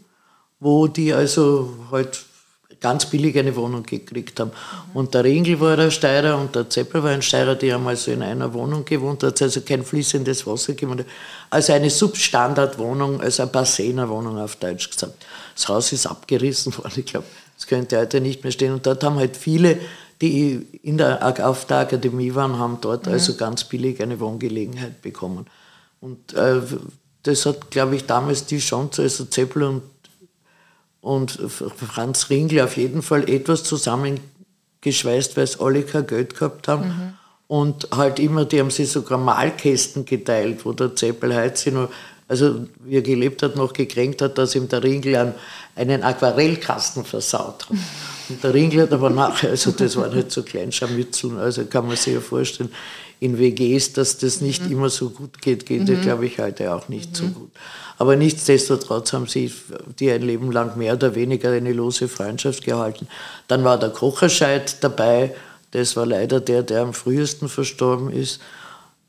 wo 0.59 0.87
die 0.87 1.13
also 1.13 1.73
halt 1.91 2.25
ganz 2.79 3.05
billig 3.07 3.37
eine 3.37 3.55
Wohnung 3.55 3.83
gekriegt 3.83 4.39
haben. 4.39 4.51
Und 4.93 5.13
der 5.13 5.23
Ringel 5.23 5.59
war 5.59 5.77
ein 5.77 5.91
Steirer 5.91 6.37
und 6.37 6.55
der 6.55 6.69
Zeppel 6.69 7.03
war 7.03 7.09
ein 7.09 7.21
Steirer, 7.21 7.55
die 7.55 7.73
haben 7.73 7.87
also 7.87 8.11
in 8.11 8.21
einer 8.21 8.53
Wohnung 8.53 8.85
gewohnt, 8.85 9.23
da 9.23 9.27
hat 9.27 9.41
also 9.41 9.61
kein 9.61 9.83
fließendes 9.83 10.45
Wasser 10.45 10.73
gegeben. 10.73 11.03
Also 11.49 11.73
eine 11.73 11.89
Substandardwohnung, 11.89 13.21
also 13.21 13.43
eine 13.43 13.51
Bassener-Wohnung 13.51 14.37
auf 14.37 14.57
Deutsch 14.57 14.91
gesagt. 14.91 15.25
Das 15.55 15.67
Haus 15.67 15.91
ist 15.93 16.05
abgerissen 16.05 16.77
worden, 16.77 16.93
ich 16.97 17.05
glaube, 17.05 17.25
das 17.57 17.67
könnte 17.67 17.97
heute 17.97 18.21
nicht 18.21 18.43
mehr 18.43 18.51
stehen. 18.51 18.73
Und 18.73 18.85
dort 18.85 19.03
haben 19.03 19.15
halt 19.15 19.35
viele, 19.35 19.79
die 20.21 20.65
in 20.81 20.97
der, 20.97 21.47
auf 21.47 21.65
der 21.65 21.79
Akademie 21.79 22.35
waren, 22.35 22.57
haben 22.57 22.77
dort 22.81 23.05
mhm. 23.05 23.13
also 23.13 23.35
ganz 23.35 23.63
billig 23.63 24.01
eine 24.01 24.19
Wohngelegenheit 24.19 25.01
bekommen. 25.01 25.45
Und 25.99 26.33
äh, 26.33 26.61
das 27.23 27.45
hat, 27.45 27.71
glaube 27.71 27.95
ich, 27.95 28.05
damals 28.05 28.45
die 28.45 28.59
Chance, 28.59 29.01
also 29.01 29.25
Zeppel 29.25 29.63
und 29.63 29.81
und 31.05 31.37
Franz 31.93 32.31
Ringel 32.31 32.61
auf 32.61 32.77
jeden 32.77 33.03
Fall 33.03 33.29
etwas 33.29 33.63
zusammengeschweißt, 33.63 35.37
weil 35.37 35.43
es 35.43 35.59
alle 35.59 35.83
kein 35.83 36.07
Geld 36.07 36.33
gehabt 36.35 36.67
haben. 36.67 36.87
Mhm. 36.87 37.13
Und 37.45 37.89
halt 37.95 38.17
immer, 38.17 38.45
die 38.45 38.59
haben 38.59 38.71
sich 38.71 38.91
sogar 38.91 39.19
Malkästen 39.19 40.05
geteilt, 40.05 40.65
wo 40.65 40.73
der 40.73 40.95
Zeppel 40.95 41.35
heute 41.35 41.71
noch, 41.71 41.89
also 42.27 42.65
wie 42.79 42.95
er 42.95 43.03
gelebt 43.03 43.43
hat, 43.43 43.55
noch 43.55 43.71
gekränkt 43.71 44.23
hat, 44.23 44.39
dass 44.39 44.55
ihm 44.55 44.67
der 44.67 44.81
Ringel 44.81 45.15
einen, 45.15 45.35
einen 45.75 46.01
Aquarellkasten 46.01 47.05
versaut 47.05 47.69
hat. 47.69 47.77
Und 48.29 48.43
der 48.43 48.53
Ringel 48.53 48.83
hat 48.83 48.93
aber 48.93 49.09
nachher, 49.09 49.51
also 49.51 49.71
das 49.71 49.95
waren 49.95 50.13
halt 50.13 50.31
so 50.31 50.43
Kleinscharmützeln, 50.43 51.37
also 51.37 51.65
kann 51.65 51.87
man 51.87 51.95
sich 51.95 52.13
ja 52.13 52.21
vorstellen, 52.21 52.69
in 53.19 53.37
WGs, 53.39 53.93
dass 53.93 54.17
das 54.17 54.41
nicht 54.41 54.65
mhm. 54.65 54.71
immer 54.71 54.89
so 54.89 55.09
gut 55.09 55.41
geht, 55.41 55.65
geht 55.65 55.87
mhm. 55.87 55.95
ja, 55.95 56.01
glaube 56.01 56.25
ich, 56.25 56.39
heute 56.39 56.73
auch 56.73 56.89
nicht 56.89 57.11
mhm. 57.11 57.15
so 57.15 57.25
gut. 57.27 57.51
Aber 57.97 58.15
nichtsdestotrotz 58.15 59.13
haben 59.13 59.27
sie 59.27 59.51
die 59.99 60.11
ein 60.11 60.21
Leben 60.21 60.51
lang 60.51 60.77
mehr 60.77 60.93
oder 60.93 61.15
weniger 61.15 61.51
eine 61.51 61.71
lose 61.71 62.07
Freundschaft 62.07 62.65
gehalten. 62.65 63.07
Dann 63.47 63.63
war 63.63 63.79
der 63.79 63.89
Kocherscheid 63.89 64.83
dabei, 64.83 65.33
das 65.71 65.95
war 65.95 66.05
leider 66.05 66.39
der, 66.39 66.63
der 66.63 66.81
am 66.81 66.93
frühesten 66.93 67.47
verstorben 67.47 68.11
ist. 68.11 68.41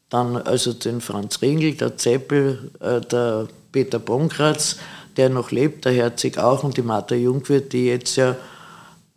Dann 0.09 0.37
also 0.37 0.73
den 0.73 1.01
Franz 1.01 1.43
Ringel, 1.43 1.75
der 1.75 1.97
Zeppel, 1.97 2.71
äh, 2.81 3.01
der 3.01 3.49
Peter 3.73 3.99
Bonkratz, 3.99 4.77
der 5.17 5.31
noch 5.31 5.51
lebt, 5.51 5.85
der 5.85 5.93
Herzig 5.93 6.39
auch 6.39 6.63
und 6.63 6.77
die 6.77 6.83
Martha 6.83 7.17
Jungwirth, 7.17 7.73
die 7.73 7.87
jetzt 7.87 8.17
ja 8.17 8.37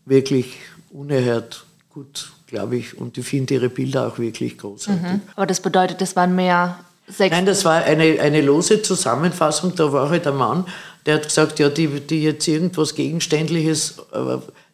wirklich 0.10 0.58
unerhört 0.91 1.65
gut, 1.89 2.32
glaube 2.48 2.78
ich, 2.78 2.98
und 2.98 3.17
ich 3.17 3.26
finde 3.26 3.54
ihre 3.56 3.69
Bilder 3.69 4.08
auch 4.08 4.19
wirklich 4.19 4.58
großartig. 4.58 5.02
Mhm. 5.02 5.22
Aber 5.36 5.45
das 5.45 5.62
bedeutet, 5.62 6.02
es 6.02 6.15
waren 6.15 6.36
mehr 6.36 6.80
Sechs. 7.10 7.36
Nein, 7.36 7.48
das 7.48 7.65
war 7.65 7.84
eine, 7.84 8.19
eine 8.19 8.41
lose 8.41 8.84
Zusammenfassung. 8.84 9.74
Da 9.76 9.91
war 9.91 10.10
halt 10.10 10.28
ein 10.28 10.36
Mann, 10.36 10.65
der 11.06 11.15
hat 11.15 11.24
gesagt, 11.24 11.58
ja, 11.58 11.69
die, 11.69 11.88
die 11.88 12.22
jetzt 12.22 12.48
irgendwas 12.48 12.93
Gegenständliches, 12.93 13.95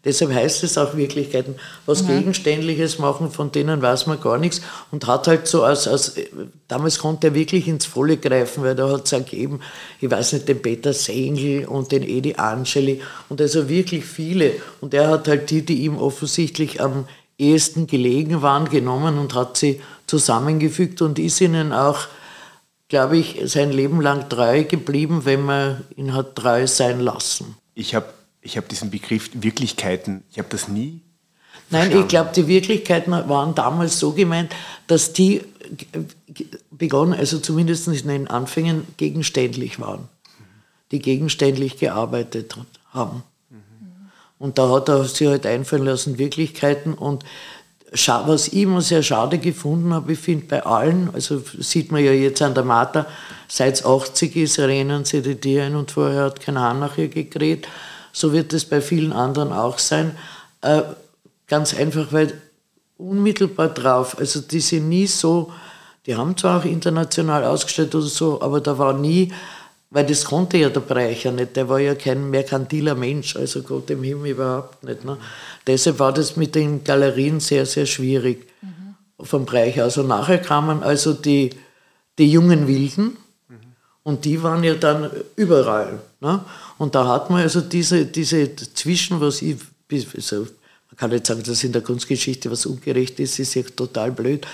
deshalb 0.06 0.32
heißt 0.34 0.64
es 0.64 0.78
auch 0.78 0.96
Wirklichkeiten, 0.96 1.56
was 1.86 2.04
mhm. 2.04 2.08
Gegenständliches 2.08 3.00
machen, 3.00 3.32
von 3.32 3.52
denen 3.52 3.82
weiß 3.82 4.08
man 4.08 4.22
gar 4.22 4.38
nichts. 4.38 4.62
Und 4.92 5.08
hat 5.08 5.28
halt 5.28 5.48
so 5.48 5.64
als, 5.64 5.88
als 5.88 6.16
damals 6.68 7.00
konnte 7.00 7.28
er 7.28 7.34
wirklich 7.34 7.68
ins 7.68 7.86
Volle 7.86 8.18
greifen, 8.18 8.64
weil 8.64 8.76
da 8.76 8.90
hat 8.90 9.06
es 9.06 9.12
gegeben, 9.12 9.60
ich 10.00 10.10
weiß 10.10 10.34
nicht, 10.34 10.48
den 10.48 10.62
Peter 10.62 10.94
Sengel 10.94 11.66
und 11.66 11.92
den 11.92 12.04
Edi 12.04 12.36
Angeli 12.36 13.02
und 13.28 13.42
also 13.42 13.68
wirklich 13.68 14.06
viele. 14.06 14.54
Und 14.80 14.94
er 14.94 15.10
hat 15.10 15.28
halt 15.28 15.50
die, 15.50 15.66
die 15.66 15.84
ihm 15.84 15.98
offensichtlich 15.98 16.80
am 16.80 17.08
ehesten 17.38 17.88
gelegen 17.88 18.42
waren, 18.42 18.70
genommen 18.70 19.18
und 19.18 19.34
hat 19.34 19.58
sie 19.58 19.82
zusammengefügt 20.08 21.02
und 21.02 21.20
ist 21.20 21.42
ihnen 21.42 21.74
auch 21.74 22.08
glaube 22.88 23.18
ich, 23.18 23.42
sein 23.46 23.72
Leben 23.72 24.02
lang 24.02 24.30
treu 24.30 24.64
geblieben, 24.64 25.26
wenn 25.26 25.44
man 25.44 25.84
ihn 25.96 26.14
hat 26.14 26.36
treu 26.36 26.68
sein 26.68 27.00
lassen. 27.00 27.58
Ich 27.74 27.96
habe 27.96 28.08
ich 28.46 28.58
hab 28.58 28.70
diesen 28.70 28.92
Begriff 28.92 29.32
Wirklichkeiten, 29.34 30.24
ich 30.32 30.38
habe 30.38 30.48
das 30.50 30.68
nie. 30.68 31.02
Nein, 31.72 31.82
verstanden. 31.82 32.02
ich 32.02 32.08
glaube, 32.08 32.32
die 32.36 32.48
Wirklichkeiten 32.48 33.12
waren 33.12 33.56
damals 33.56 34.00
so 34.00 34.12
gemeint, 34.12 34.56
dass 34.88 35.14
die 35.14 35.42
begonnen, 36.70 37.14
also 37.14 37.40
zumindest 37.40 37.88
in 37.88 38.08
den 38.08 38.28
Anfängen, 38.28 38.86
gegenständlich 38.98 39.80
waren. 39.80 40.08
Die 40.92 41.00
gegenständlich 41.00 41.78
gearbeitet 41.78 42.56
haben. 42.92 43.24
Und 44.38 44.60
da 44.60 44.70
hat 44.70 44.90
er 44.90 45.06
sich 45.06 45.28
halt 45.28 45.46
einfallen 45.46 45.86
lassen, 45.86 46.20
Wirklichkeiten 46.20 46.94
und 46.94 47.26
was 48.08 48.50
ich 48.50 48.62
immer 48.62 48.82
sehr 48.82 49.04
schade 49.04 49.38
gefunden 49.38 49.94
habe, 49.94 50.14
ich 50.14 50.20
finde 50.20 50.46
bei 50.48 50.66
allen, 50.66 51.10
also 51.14 51.42
sieht 51.60 51.92
man 51.92 52.04
ja 52.04 52.12
jetzt 52.12 52.42
an 52.42 52.54
der 52.54 52.66
Martha, 52.66 53.06
seit 53.48 53.76
es 53.76 53.86
80 53.86 54.36
ist, 54.36 54.58
erinnern 54.58 55.06
Sie 55.06 55.22
die 55.22 55.60
ein 55.62 55.76
und 55.76 55.92
vorher 55.92 56.26
hat 56.26 56.42
kein 56.42 56.60
Hahn 56.60 56.80
nach 56.80 56.98
ihr 56.98 57.08
gekräht. 57.08 57.68
So 58.16 58.32
wird 58.32 58.54
es 58.54 58.64
bei 58.64 58.80
vielen 58.80 59.12
anderen 59.12 59.52
auch 59.52 59.78
sein. 59.78 60.16
Äh, 60.62 60.84
ganz 61.48 61.74
einfach, 61.74 62.14
weil 62.14 62.42
unmittelbar 62.98 63.70
drauf, 63.70 64.18
also 64.18 64.40
die 64.40 64.62
sind 64.62 64.88
nie 64.88 65.06
so, 65.06 65.52
Die 66.06 66.16
haben 66.16 66.38
zwar 66.38 66.60
auch 66.60 66.66
international 66.66 67.44
ausgestellt 67.44 67.96
oder 67.96 68.06
so, 68.06 68.42
aber 68.42 68.62
da 68.62 68.78
war 68.78 68.94
nie, 68.94 69.34
weil 69.90 70.06
das 70.06 70.26
konnte 70.26 70.58
ja 70.58 70.70
der 70.70 70.82
Breicher 70.82 71.32
nicht, 71.32 71.56
der 71.56 71.68
war 71.68 71.80
ja 71.80 71.96
kein 71.96 72.30
merkantiler 72.30 72.96
Mensch, 72.96 73.36
also 73.36 73.64
Gott 73.64 73.90
im 73.90 74.04
Himmel 74.04 74.32
überhaupt 74.32 74.84
nicht. 74.84 75.04
Ne? 75.04 75.18
Deshalb 75.66 76.00
war 76.00 76.14
das 76.14 76.36
mit 76.36 76.54
den 76.54 76.84
Galerien 76.84 77.40
sehr, 77.40 77.66
sehr 77.66 77.86
schwierig 77.86 78.48
mhm. 78.62 78.96
vom 79.26 79.46
Breicher. 79.46 79.84
Also 79.84 80.04
nachher 80.04 80.38
kamen 80.38 80.84
also 80.84 81.14
die, 81.14 81.52
die 82.20 82.30
jungen 82.30 82.68
Wilden. 82.68 83.18
Und 84.06 84.24
die 84.24 84.42
waren 84.44 84.64
ja 84.64 84.76
dann 84.76 85.10
überall. 85.36 86.00
Ne? 86.22 86.46
Und 86.78 86.94
da 86.94 87.08
hat 87.08 87.32
man 87.32 87.42
also 87.42 87.60
diese, 87.60 88.06
diese 88.06 88.56
Zwischen, 88.56 89.20
was 89.20 89.42
ich, 89.42 89.58
also 89.92 90.42
man 90.42 90.96
kann 90.96 91.10
nicht 91.10 91.26
sagen, 91.26 91.42
dass 91.42 91.64
in 91.64 91.72
der 91.72 91.82
Kunstgeschichte 91.82 92.52
was 92.52 92.68
ungerecht 92.68 93.20
ist, 93.20 93.40
ist 93.40 93.56
ja 93.56 93.64
total 93.64 94.12
blöd. 94.12 94.46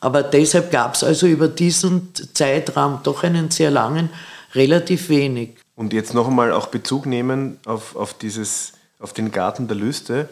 Aber 0.00 0.22
deshalb 0.22 0.70
gab 0.70 0.94
es 0.94 1.02
also 1.02 1.26
über 1.26 1.48
diesen 1.48 2.12
Zeitraum 2.34 3.00
doch 3.02 3.22
einen 3.24 3.50
sehr 3.50 3.70
langen, 3.70 4.10
relativ 4.54 5.08
wenig. 5.08 5.56
Und 5.74 5.94
jetzt 5.94 6.12
noch 6.12 6.28
einmal 6.28 6.52
auch 6.52 6.66
Bezug 6.66 7.06
nehmen 7.06 7.58
auf, 7.64 7.96
auf, 7.96 8.12
dieses, 8.12 8.74
auf 9.00 9.14
den 9.14 9.32
Garten 9.32 9.68
der 9.68 9.76
Lüste. 9.78 10.28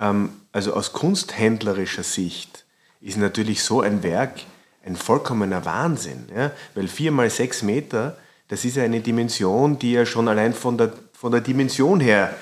Ähm, 0.00 0.30
also 0.50 0.72
aus 0.72 0.94
kunsthändlerischer 0.94 2.04
Sicht 2.04 2.64
ist 3.02 3.18
natürlich 3.18 3.62
so 3.62 3.82
ein 3.82 4.02
Werk 4.02 4.40
ein 4.86 4.96
vollkommener 4.96 5.64
Wahnsinn. 5.64 6.28
Ja? 6.34 6.52
Weil 6.74 6.88
vier 6.88 7.10
mal 7.10 7.28
sechs 7.28 7.62
Meter, 7.62 8.16
das 8.48 8.64
ist 8.64 8.76
ja 8.76 8.84
eine 8.84 9.00
Dimension, 9.00 9.78
die 9.78 9.92
ja 9.92 10.06
schon 10.06 10.28
allein 10.28 10.54
von 10.54 10.78
der, 10.78 10.92
von 11.12 11.32
der 11.32 11.40
Dimension 11.40 12.00
her 12.00 12.34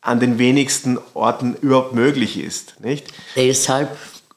an 0.00 0.20
den 0.20 0.38
wenigsten 0.38 0.98
Orten 1.14 1.54
überhaupt 1.60 1.94
möglich 1.94 2.38
ist. 2.38 2.80
Nicht? 2.80 3.08
Deshalb 3.36 3.96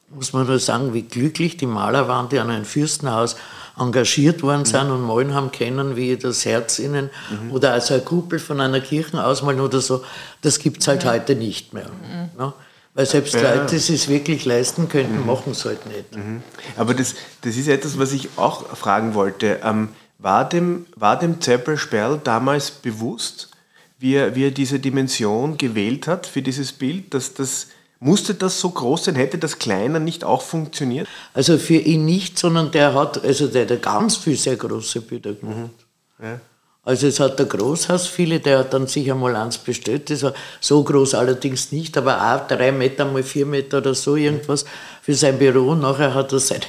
muss 0.09 0.33
man 0.33 0.47
nur 0.47 0.59
sagen, 0.59 0.93
wie 0.93 1.03
glücklich 1.03 1.57
die 1.57 1.67
Maler 1.67 2.07
waren, 2.07 2.29
die 2.29 2.39
an 2.39 2.49
ein 2.49 2.65
Fürstenhaus 2.65 3.37
engagiert 3.77 4.43
worden 4.43 4.65
sind 4.65 4.87
mhm. 4.87 4.93
und 4.93 5.01
malen 5.03 5.33
haben 5.33 5.51
können, 5.51 5.95
wie 5.95 6.17
das 6.17 6.45
Herz 6.45 6.79
ihnen 6.79 7.09
mhm. 7.29 7.51
oder 7.51 7.71
also 7.71 7.93
eine 7.93 8.03
Kuppel 8.03 8.39
von 8.39 8.59
einer 8.59 8.81
Kirche 8.81 9.23
ausmalen 9.23 9.61
oder 9.61 9.79
so. 9.79 10.03
Das 10.41 10.59
gibt 10.59 10.81
es 10.81 10.87
halt 10.87 11.05
mhm. 11.05 11.09
heute 11.09 11.35
nicht 11.35 11.73
mehr. 11.73 11.87
Mhm. 11.87 12.37
Ne? 12.37 12.53
Weil 12.93 13.05
selbst 13.05 13.33
ja. 13.33 13.55
Leute, 13.55 13.77
die 13.77 13.93
es 13.93 14.07
wirklich 14.09 14.45
leisten 14.45 14.89
könnten, 14.89 15.21
mhm. 15.21 15.25
machen 15.25 15.51
es 15.51 15.63
halt 15.63 15.85
nicht. 15.85 16.15
Mhm. 16.15 16.43
Aber 16.75 16.93
das, 16.93 17.15
das 17.41 17.55
ist 17.55 17.67
etwas, 17.67 17.97
was 17.97 18.11
ich 18.11 18.29
auch 18.35 18.75
fragen 18.75 19.13
wollte. 19.13 19.61
Ähm, 19.63 19.89
war 20.17 20.47
dem, 20.47 20.85
war 20.95 21.17
dem 21.17 21.41
Zeppel 21.41 21.77
Sperl 21.77 22.19
damals 22.23 22.69
bewusst, 22.69 23.49
wie 23.97 24.15
er, 24.15 24.35
wie 24.35 24.45
er 24.45 24.51
diese 24.51 24.79
Dimension 24.79 25.57
gewählt 25.57 26.07
hat 26.07 26.25
für 26.25 26.41
dieses 26.41 26.73
Bild, 26.73 27.13
dass 27.13 27.33
das 27.33 27.67
musste 28.01 28.33
das 28.33 28.59
so 28.59 28.71
groß 28.71 29.05
sein? 29.05 29.15
Hätte 29.15 29.37
das 29.37 29.59
kleiner 29.59 29.99
nicht 29.99 30.23
auch 30.23 30.41
funktioniert? 30.41 31.07
Also 31.33 31.57
für 31.57 31.75
ihn 31.75 32.03
nicht, 32.03 32.37
sondern 32.37 32.71
der 32.71 32.93
hat, 32.95 33.23
also 33.23 33.47
der 33.47 33.69
hat 33.69 33.81
ganz 33.81 34.17
viele 34.17 34.35
sehr 34.35 34.57
große 34.57 35.01
Bilder 35.01 35.33
gemacht. 35.33 35.71
Mhm. 36.17 36.25
Ja. 36.25 36.41
Also 36.83 37.07
es 37.07 37.19
hat 37.19 37.37
der 37.37 37.45
Großhaus 37.45 38.07
viele, 38.07 38.39
der 38.39 38.59
hat 38.59 38.73
dann 38.73 38.87
sicher 38.87 39.13
mal 39.13 39.35
eins 39.35 39.59
bestellt, 39.59 40.09
das 40.09 40.23
war 40.23 40.33
so 40.59 40.83
groß 40.83 41.13
allerdings 41.13 41.71
nicht, 41.71 41.95
aber 41.95 42.17
auch 42.33 42.47
drei 42.47 42.71
Meter 42.71 43.05
mal 43.05 43.21
vier 43.21 43.45
Meter 43.45 43.77
oder 43.77 43.93
so 43.93 44.15
irgendwas 44.15 44.65
für 45.03 45.13
sein 45.13 45.37
Büro. 45.37 45.75
Nachher 45.75 46.15
hat 46.15 46.33
er 46.33 46.39
seine, 46.39 46.65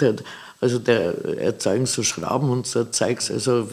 der, 0.00 0.16
also 0.62 0.78
der 0.78 1.14
erzeugen 1.38 1.84
so 1.84 2.02
Schrauben 2.02 2.48
und 2.48 2.66
so 2.66 2.84
Zeugs, 2.84 3.30
also 3.30 3.68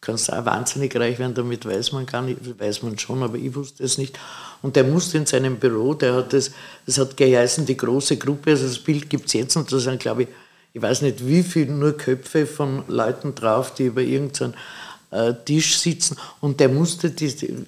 kannst 0.00 0.32
auch 0.32 0.46
wahnsinnig 0.46 0.96
reich 0.96 1.18
werden, 1.18 1.34
damit 1.34 1.66
weiß 1.66 1.92
man 1.92 2.06
gar 2.06 2.22
nicht, 2.22 2.58
weiß 2.58 2.82
man 2.82 2.98
schon, 2.98 3.22
aber 3.22 3.36
ich 3.36 3.54
wusste 3.54 3.84
es 3.84 3.98
nicht. 3.98 4.18
Und 4.62 4.76
der 4.76 4.84
musste 4.84 5.18
in 5.18 5.26
seinem 5.26 5.56
Büro, 5.56 5.92
der 5.92 6.14
hat 6.14 6.32
das, 6.32 6.52
das 6.86 6.96
hat 6.96 7.18
geheißen, 7.18 7.66
die 7.66 7.76
große 7.76 8.16
Gruppe, 8.16 8.52
also 8.52 8.66
das 8.66 8.78
Bild 8.78 9.10
gibt 9.10 9.26
es 9.26 9.34
jetzt 9.34 9.56
und 9.56 9.70
da 9.70 9.78
sind, 9.78 10.00
glaube 10.00 10.22
ich, 10.22 10.28
ich 10.72 10.82
weiß 10.82 11.02
nicht 11.02 11.26
wie 11.26 11.42
viele 11.42 11.72
nur 11.72 11.96
Köpfe 11.96 12.46
von 12.46 12.84
Leuten 12.88 13.34
drauf, 13.34 13.74
die 13.74 13.86
über 13.86 14.02
irgendeinen 14.02 14.54
äh, 15.10 15.34
Tisch 15.44 15.78
sitzen 15.78 16.16
und 16.40 16.60
der 16.60 16.68
musste 16.68 17.10
die, 17.10 17.66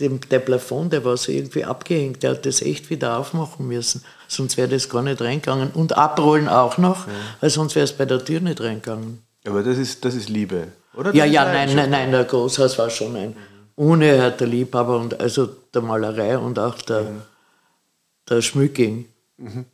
dem, 0.00 0.20
der 0.28 0.40
Plafond, 0.40 0.92
der 0.92 1.04
war 1.04 1.16
so 1.16 1.32
irgendwie 1.32 1.64
abgehängt, 1.64 2.22
der 2.22 2.32
hat 2.32 2.46
das 2.46 2.60
echt 2.62 2.90
wieder 2.90 3.16
aufmachen 3.18 3.66
müssen, 3.66 4.04
sonst 4.28 4.56
wäre 4.56 4.68
das 4.68 4.88
gar 4.88 5.02
nicht 5.02 5.20
reingegangen 5.20 5.70
und 5.70 5.96
abrollen 5.96 6.48
auch 6.48 6.78
noch, 6.78 7.06
ja. 7.06 7.12
weil 7.40 7.50
sonst 7.50 7.74
wäre 7.74 7.84
es 7.84 7.92
bei 7.92 8.04
der 8.04 8.24
Tür 8.24 8.40
nicht 8.40 8.60
reingegangen. 8.60 9.22
Aber 9.46 9.62
das 9.62 9.78
ist, 9.78 10.04
das 10.04 10.14
ist 10.14 10.28
Liebe. 10.28 10.68
Oder? 10.94 11.14
Ja, 11.14 11.24
ja, 11.24 11.44
nein, 11.44 11.74
nein, 11.74 11.90
nein, 11.90 12.10
der 12.10 12.24
Großhaus 12.24 12.78
war 12.78 12.90
schon 12.90 13.16
ein 13.16 13.36
unerhörter 13.76 14.46
Liebhaber 14.46 14.98
und 14.98 15.20
also 15.20 15.46
der 15.72 15.82
Malerei 15.82 16.36
und 16.38 16.58
auch 16.58 16.80
der, 16.82 17.02
mhm. 17.02 17.22
der 18.28 18.42
Schmücking. 18.42 19.06
Mhm. 19.36 19.66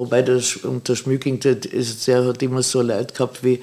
Wobei 0.00 0.22
das, 0.22 0.56
und 0.56 0.88
der 0.88 0.96
Schmücking, 0.96 1.40
der, 1.40 1.56
der 1.56 2.24
hat 2.24 2.42
immer 2.42 2.62
so 2.62 2.80
Leid 2.80 3.12
gehabt 3.12 3.44
wie, 3.44 3.62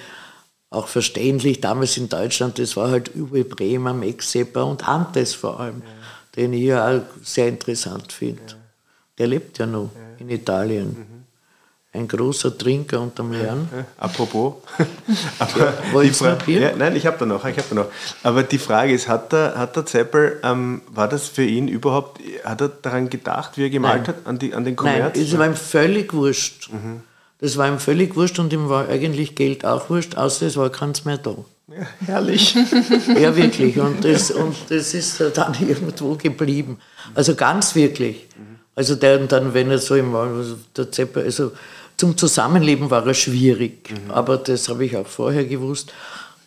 auch 0.69 0.88
verständlich, 0.88 1.62
damals 1.62 1.97
in 1.97 2.10
Deutschland, 2.10 2.60
das 2.60 2.78
war 2.78 2.91
halt 2.91 3.15
Uwe 3.15 3.43
Bremer, 3.43 3.91
Max 3.91 4.34
Sepper 4.34 4.67
und 4.67 4.88
Antes 4.88 5.34
vor 5.34 5.60
allem, 5.60 5.82
ja. 5.82 5.93
den 6.36 6.54
ich 6.54 6.65
ja 6.65 6.95
auch 6.95 7.02
sehr 7.23 7.47
interessant 7.47 8.13
finde. 8.13 8.43
Ja. 8.50 8.56
Der 9.17 9.28
lebt 9.28 9.58
ja 9.58 9.65
noch 9.65 9.89
ja. 9.95 10.19
in 10.19 10.30
Italien. 10.30 10.89
Mhm 10.89 11.16
ein 11.97 12.07
großer 12.07 12.57
Trinker 12.57 13.01
unterm 13.01 13.33
Herrn. 13.33 13.67
Ja, 13.75 13.86
apropos. 13.97 14.55
Aber 15.39 16.03
ja, 16.03 16.10
die 16.10 16.13
Frage, 16.13 16.51
ja, 16.51 16.71
nein, 16.75 16.95
ich 16.95 17.05
habe 17.05 17.17
da 17.19 17.25
noch, 17.25 17.43
ich 17.45 17.57
habe 17.57 17.67
da 17.69 17.75
noch. 17.75 17.88
Aber 18.23 18.43
die 18.43 18.57
Frage 18.57 18.93
ist, 18.93 19.07
hat 19.07 19.33
der, 19.33 19.55
hat 19.57 19.75
der 19.75 19.86
Zeppel, 19.86 20.39
ähm, 20.43 20.81
war 20.89 21.07
das 21.07 21.27
für 21.27 21.43
ihn 21.43 21.67
überhaupt, 21.67 22.21
hat 22.43 22.62
er 22.62 22.69
daran 22.69 23.10
gedacht, 23.10 23.57
wie 23.57 23.63
er 23.63 23.69
gemalt 23.69 24.07
nein. 24.07 24.07
hat, 24.07 24.15
an, 24.25 24.39
die, 24.39 24.53
an 24.53 24.63
den 24.63 24.75
Kommerz? 24.75 25.15
Nein, 25.15 25.25
es 25.25 25.38
war 25.38 25.47
ihm 25.47 25.55
völlig 25.55 26.13
wurscht. 26.13 26.69
Mhm. 26.71 27.01
Das 27.39 27.57
war 27.57 27.67
ihm 27.67 27.79
völlig 27.79 28.15
wurscht 28.15 28.39
und 28.39 28.51
ihm 28.53 28.69
war 28.69 28.88
eigentlich 28.88 29.36
Geld 29.36 29.65
auch 29.65 29.89
wurscht, 29.89 30.15
außer 30.15 30.47
es 30.47 30.57
war 30.57 30.69
keins 30.69 31.05
mehr 31.05 31.17
da. 31.17 31.36
Ja, 31.67 31.86
herrlich. 32.05 32.55
ja, 33.21 33.36
wirklich. 33.36 33.77
Und 33.77 34.03
das, 34.03 34.31
und 34.31 34.55
das 34.69 34.93
ist 34.93 35.21
dann 35.36 35.55
irgendwo 35.67 36.15
geblieben. 36.15 36.79
Also 37.13 37.36
ganz 37.36 37.75
wirklich. 37.75 38.27
Also 38.77 38.95
der, 38.95 39.17
dann, 39.25 39.55
wenn 39.55 39.71
er 39.71 39.79
so 39.79 39.95
im 39.95 40.15
der 40.75 40.91
Zeppel, 40.91 41.23
also 41.23 41.51
zum 41.97 42.15
Zusammenleben 42.15 42.91
war 42.91 43.05
er 43.05 43.13
schwierig, 43.13 43.89
mhm. 43.89 44.12
aber 44.12 44.38
das 44.38 44.69
habe 44.69 44.86
ich 44.86 44.95
auch 44.95 45.07
vorher 45.07 45.45
gewusst. 45.45 45.93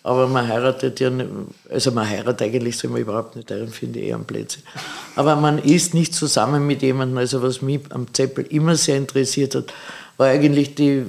Aber 0.03 0.27
man 0.27 0.47
heiratet 0.47 0.99
ja, 0.99 1.11
also 1.69 1.91
man 1.91 2.09
heiratet 2.09 2.41
eigentlich, 2.41 2.77
soll 2.77 2.89
man 2.89 3.01
überhaupt 3.01 3.35
nicht 3.35 3.51
heiraten, 3.51 3.71
finde 3.71 3.99
ich 3.99 4.07
eher 4.07 4.15
am 4.15 4.25
Plätzchen. 4.25 4.63
Aber 5.15 5.35
man 5.35 5.59
ist 5.59 5.93
nicht 5.93 6.15
zusammen 6.15 6.65
mit 6.65 6.81
jemandem, 6.81 7.19
also 7.19 7.43
was 7.43 7.61
mich 7.61 7.81
am 7.89 8.11
Zeppel 8.11 8.45
immer 8.49 8.75
sehr 8.75 8.97
interessiert 8.97 9.53
hat, 9.53 9.71
war 10.17 10.27
eigentlich 10.27 10.73
die, 10.73 11.05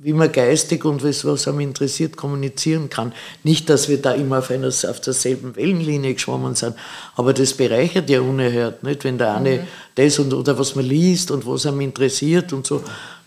wie 0.00 0.12
man 0.12 0.32
geistig 0.32 0.84
und 0.84 1.04
was, 1.04 1.24
was 1.24 1.46
einem 1.46 1.60
interessiert 1.60 2.16
kommunizieren 2.16 2.90
kann. 2.90 3.12
Nicht, 3.44 3.70
dass 3.70 3.88
wir 3.88 4.02
da 4.02 4.12
immer 4.12 4.38
auf, 4.38 4.50
einer, 4.50 4.68
auf 4.68 5.00
derselben 5.00 5.54
Wellenlinie 5.54 6.14
geschwommen 6.14 6.56
sind, 6.56 6.74
aber 7.14 7.32
das 7.32 7.54
bereichert 7.54 8.10
ja 8.10 8.20
unerhört, 8.22 8.82
nicht? 8.82 9.04
wenn 9.04 9.18
der 9.18 9.36
eine 9.36 9.58
mhm. 9.58 9.60
das 9.94 10.18
und, 10.18 10.34
oder 10.34 10.58
was 10.58 10.74
man 10.74 10.84
liest 10.84 11.30
und 11.30 11.46
was 11.46 11.64
einem 11.64 11.80
interessiert 11.80 12.52
und 12.52 12.66
so. 12.66 12.82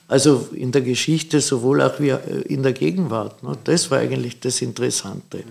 Also 0.10 0.50
in 0.54 0.72
der 0.72 0.82
Geschichte 0.82 1.40
sowohl 1.40 1.84
auch 1.84 2.00
wie 2.00 2.10
äh, 2.10 2.42
in 2.42 2.64
der 2.64 2.74
Gegenwart. 2.74 3.44
Ne? 3.44 3.56
Das 3.64 3.90
war 3.92 4.00
eigentlich 4.00 4.40
das 4.40 4.62
Interessante. 4.62 5.44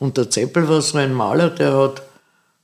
Und 0.00 0.16
der 0.16 0.28
Zeppel 0.28 0.68
war 0.68 0.82
so 0.82 0.98
ein 0.98 1.14
Maler, 1.14 1.50
der 1.50 1.72
hat, 1.78 2.02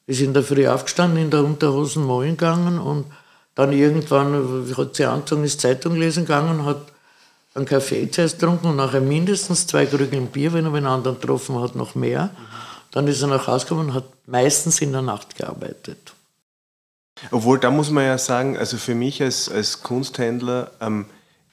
ist 0.07 0.21
in 0.21 0.35
der 0.35 0.43
Früh 0.43 0.67
aufgestanden, 0.67 1.23
in 1.23 1.31
der 1.31 1.45
Unterhosen 1.45 2.05
malen 2.05 2.37
gegangen 2.37 2.81
und 2.81 3.07
dann 3.55 3.73
irgendwann 3.73 4.67
hat 4.77 4.97
sie 4.97 5.05
angezogen, 5.05 5.45
ist 5.45 5.61
Zeitung 5.61 5.95
lesen 5.95 6.25
gegangen, 6.25 6.65
hat 6.65 6.93
einen 7.55 7.67
Kaffee 7.67 8.11
zuerst 8.11 8.41
getrunken 8.41 8.69
und 8.69 8.77
nachher 8.77 9.01
mindestens 9.01 9.67
zwei 9.67 9.87
Krügeln 9.87 10.27
Bier, 10.29 10.53
wenn 10.53 10.65
er 10.65 10.75
einen 10.75 10.87
anderen 10.87 11.21
getroffen 11.21 11.61
hat, 11.61 11.77
noch 11.77 11.95
mehr. 11.95 12.31
Dann 12.91 13.07
ist 13.07 13.23
er 13.23 13.29
nach 13.29 13.47
Hause 13.47 13.67
gekommen 13.67 13.91
und 13.91 13.95
hat 13.95 14.05
meistens 14.27 14.81
in 14.81 14.93
der 14.93 15.03
Nacht 15.03 15.37
gearbeitet. 15.37 16.15
Obwohl, 17.31 17.59
da 17.59 17.71
muss 17.71 17.91
man 17.91 18.05
ja 18.05 18.19
sagen, 18.19 18.57
also 18.57 18.77
für 18.77 18.95
mich 18.95 19.23
als, 19.23 19.49
als 19.49 19.83
Kunsthändler, 19.83 20.71
ähm, 20.81 21.07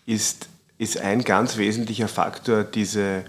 ist, 0.06 0.48
ist 0.78 0.98
ein 0.98 1.24
ganz 1.24 1.58
wesentlicher 1.58 2.08
Faktor 2.08 2.64
diese, 2.64 3.24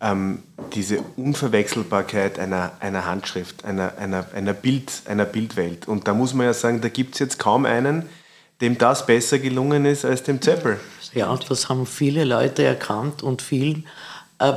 ähm, 0.00 0.42
diese 0.74 1.00
Unverwechselbarkeit 1.16 2.38
einer, 2.38 2.72
einer 2.80 3.04
Handschrift, 3.04 3.64
einer, 3.64 3.98
einer, 3.98 4.26
einer, 4.34 4.52
Bild, 4.52 5.02
einer 5.06 5.24
Bildwelt. 5.24 5.88
Und 5.88 6.08
da 6.08 6.14
muss 6.14 6.34
man 6.34 6.46
ja 6.46 6.54
sagen, 6.54 6.80
da 6.80 6.88
gibt 6.88 7.14
es 7.14 7.20
jetzt 7.20 7.38
kaum 7.38 7.66
einen, 7.66 8.08
dem 8.60 8.78
das 8.78 9.06
besser 9.06 9.38
gelungen 9.38 9.84
ist 9.84 10.04
als 10.04 10.22
dem 10.22 10.40
Zeppel. 10.40 10.78
Ja, 11.12 11.36
das 11.48 11.68
haben 11.68 11.86
viele 11.86 12.24
Leute 12.24 12.64
erkannt 12.64 13.22
und 13.22 13.42
vielen. 13.42 13.86
Äh, 14.38 14.52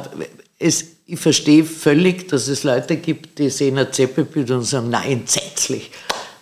es, 0.60 0.86
ich 1.06 1.20
verstehe 1.20 1.64
völlig, 1.64 2.28
dass 2.28 2.48
es 2.48 2.64
Leute 2.64 2.98
gibt, 2.98 3.40
die 3.40 3.50
sehen 3.50 3.78
ein 3.78 3.92
Zeppelbild 3.92 4.52
und 4.52 4.64
sagen, 4.64 4.90
nein, 4.90 5.12
entsetzlich. 5.12 5.92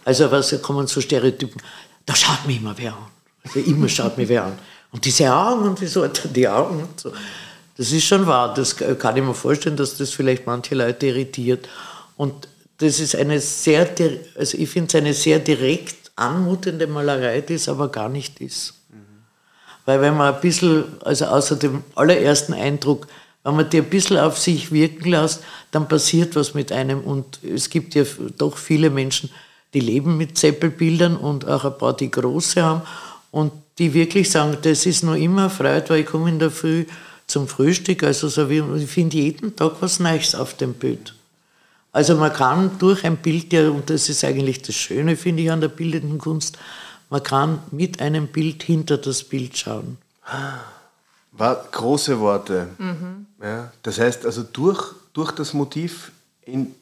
Also 0.03 0.31
was 0.31 0.61
kommen 0.61 0.87
so 0.87 1.01
Stereotypen, 1.01 1.61
da 2.05 2.15
schaut 2.15 2.45
mich 2.45 2.57
immer 2.57 2.75
wer 2.77 2.93
an. 2.93 3.07
Also 3.43 3.59
immer 3.59 3.89
schaut 3.89 4.17
mich 4.17 4.29
wer 4.29 4.45
an. 4.45 4.59
Und 4.95 5.03
diese 5.03 5.29
Augen 5.33 5.67
und 5.67 5.81
wieso 5.81 6.07
die 6.07 6.47
Augen 6.47 6.83
und 6.83 6.97
so. 6.97 7.11
Das 7.75 7.91
ist 7.91 8.05
schon 8.05 8.25
wahr. 8.25 8.53
Das 8.53 8.77
kann 8.77 9.17
ich 9.17 9.23
mir 9.23 9.33
vorstellen, 9.33 9.75
dass 9.75 9.97
das 9.97 10.11
vielleicht 10.11 10.47
manche 10.47 10.73
Leute 10.73 11.07
irritiert. 11.07 11.67
Und 12.15 12.47
das 12.77 13.01
ist 13.01 13.13
eine 13.13 13.41
sehr, 13.41 13.89
also 14.35 14.57
ich 14.57 14.69
finde 14.69 14.87
es 14.87 14.95
eine 14.95 15.13
sehr 15.13 15.39
direkt 15.39 16.11
anmutende 16.15 16.87
Malerei, 16.87 17.41
die 17.41 17.55
es 17.55 17.67
aber 17.67 17.89
gar 17.89 18.07
nicht 18.07 18.39
ist. 18.39 18.73
Weil 19.83 19.99
wenn 19.99 20.15
man 20.15 20.33
ein 20.33 20.39
bisschen, 20.39 20.85
also 21.03 21.25
außer 21.25 21.57
dem 21.57 21.83
allerersten 21.95 22.53
Eindruck, 22.53 23.07
wenn 23.43 23.57
man 23.57 23.69
die 23.69 23.79
ein 23.79 23.89
bisschen 23.89 24.17
auf 24.17 24.39
sich 24.39 24.71
wirken 24.71 25.11
lässt, 25.11 25.43
dann 25.71 25.89
passiert 25.89 26.37
was 26.37 26.53
mit 26.53 26.71
einem. 26.71 27.01
Und 27.01 27.43
es 27.43 27.69
gibt 27.69 27.95
ja 27.95 28.05
doch 28.37 28.55
viele 28.55 28.89
Menschen, 28.89 29.29
die 29.73 29.81
leben 29.81 30.15
mit 30.15 30.37
Zeppelbildern 30.37 31.17
und 31.17 31.45
auch 31.45 31.65
ein 31.65 31.77
paar, 31.77 31.97
die 31.97 32.09
große 32.09 32.63
haben 32.63 32.83
und 33.31 33.51
die 33.77 33.93
wirklich 33.93 34.29
sagen, 34.29 34.57
das 34.61 34.85
ist 34.85 35.03
noch 35.03 35.15
immer 35.15 35.49
Freude, 35.49 35.89
weil 35.89 36.01
ich 36.01 36.05
komme 36.05 36.29
in 36.29 36.39
der 36.39 36.51
Früh 36.51 36.85
zum 37.27 37.47
Frühstück, 37.47 38.03
also 38.03 38.27
so 38.27 38.49
wie, 38.49 38.63
ich 38.77 38.89
finde 38.89 39.17
jeden 39.17 39.55
Tag 39.55 39.73
was 39.79 39.99
Neues 39.99 40.35
auf 40.35 40.55
dem 40.55 40.73
Bild. 40.73 41.15
Also 41.91 42.15
man 42.15 42.31
kann 42.33 42.77
durch 42.77 43.03
ein 43.05 43.17
Bild, 43.17 43.51
ja, 43.53 43.69
und 43.69 43.89
das 43.89 44.09
ist 44.09 44.23
eigentlich 44.23 44.61
das 44.61 44.75
Schöne, 44.75 45.15
finde 45.15 45.43
ich, 45.43 45.51
an 45.51 45.61
der 45.61 45.69
bildenden 45.69 46.17
Kunst, 46.19 46.57
man 47.09 47.23
kann 47.23 47.59
mit 47.71 48.01
einem 48.01 48.27
Bild 48.27 48.63
hinter 48.63 48.97
das 48.97 49.23
Bild 49.23 49.57
schauen. 49.57 49.97
War 51.31 51.65
große 51.71 52.19
Worte. 52.19 52.67
Mhm. 52.77 53.25
Ja, 53.41 53.71
das 53.83 53.99
heißt 53.99 54.25
also 54.25 54.43
durch, 54.43 54.93
durch 55.13 55.31
das 55.31 55.53
Motiv 55.53 56.11
in, 56.43 56.73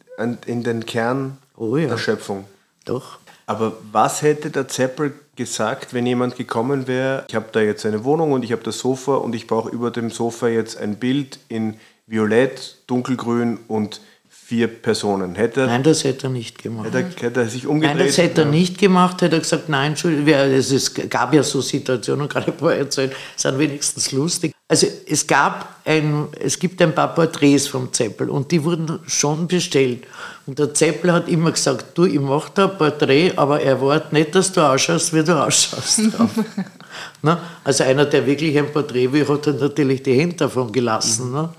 in 0.45 0.63
den 0.63 0.85
Kern 0.85 1.37
oh 1.57 1.77
ja. 1.77 1.89
der 1.89 1.97
Schöpfung. 1.97 2.45
Doch. 2.85 3.19
Aber 3.45 3.73
was 3.91 4.21
hätte 4.21 4.49
der 4.49 4.67
Zeppel 4.67 5.13
gesagt, 5.35 5.93
wenn 5.93 6.05
jemand 6.05 6.35
gekommen 6.35 6.87
wäre, 6.87 7.25
ich 7.27 7.35
habe 7.35 7.47
da 7.51 7.61
jetzt 7.61 7.85
eine 7.85 8.03
Wohnung 8.03 8.31
und 8.31 8.43
ich 8.43 8.51
habe 8.51 8.63
das 8.63 8.79
Sofa 8.79 9.15
und 9.15 9.33
ich 9.35 9.47
brauche 9.47 9.69
über 9.69 9.91
dem 9.91 10.09
Sofa 10.09 10.47
jetzt 10.47 10.77
ein 10.77 10.95
Bild 10.95 11.39
in 11.49 11.75
Violett, 12.05 12.83
Dunkelgrün 12.87 13.59
und 13.67 14.01
vier 14.45 14.67
Personen. 14.67 15.35
Hätte 15.35 15.65
nein, 15.65 15.83
das 15.83 16.03
hätte 16.03 16.27
er 16.27 16.29
nicht 16.29 16.61
gemacht. 16.61 16.87
Hätte 16.87 16.97
er, 16.97 17.23
hätte 17.23 17.39
er 17.41 17.47
sich 17.47 17.65
umgedreht? 17.65 17.97
Nein, 17.97 18.07
das 18.07 18.17
hätte 18.17 18.41
er 18.41 18.47
nicht 18.47 18.77
gemacht. 18.77 19.21
Hätte 19.21 19.37
er 19.37 19.39
gesagt, 19.39 19.69
nein, 19.69 19.91
Entschuldigung, 19.91 20.33
es 20.33 20.93
gab 21.09 21.33
ja 21.33 21.43
so 21.43 21.61
Situationen, 21.61 22.27
gerade 22.29 22.47
ein 22.47 22.57
paar 22.57 22.73
erzählt, 22.73 23.15
sind 23.35 23.57
wenigstens 23.57 24.11
lustig. 24.11 24.53
Also 24.67 24.87
es 25.07 25.27
gab 25.27 25.79
ein, 25.85 26.27
es 26.39 26.57
gibt 26.57 26.81
ein 26.81 26.95
paar 26.95 27.13
Porträts 27.13 27.67
vom 27.67 27.93
Zeppel 27.93 28.29
und 28.29 28.51
die 28.51 28.63
wurden 28.63 28.99
schon 29.07 29.47
bestellt. 29.47 30.03
Und 30.45 30.59
der 30.59 30.73
Zeppel 30.73 31.13
hat 31.13 31.29
immer 31.29 31.51
gesagt, 31.51 31.97
du, 31.97 32.05
ich 32.05 32.19
mache 32.19 32.51
da 32.53 32.69
ein 32.69 32.77
Porträt, 32.77 33.33
aber 33.35 33.61
erwarte 33.61 34.13
nicht, 34.13 34.35
dass 34.35 34.51
du 34.51 34.61
ausschaust, 34.61 35.13
wie 35.13 35.23
du 35.23 35.41
ausschaust. 35.41 35.99
ne? 37.21 37.37
Also 37.63 37.83
einer, 37.83 38.05
der 38.05 38.25
wirklich 38.25 38.57
ein 38.57 38.71
Porträt 38.71 39.11
will, 39.11 39.27
hat 39.27 39.47
dann 39.47 39.59
natürlich 39.59 40.03
die 40.03 40.19
Hände 40.19 40.35
davon 40.35 40.71
gelassen. 40.71 41.29
Mhm. 41.29 41.35
Ne? 41.35 41.49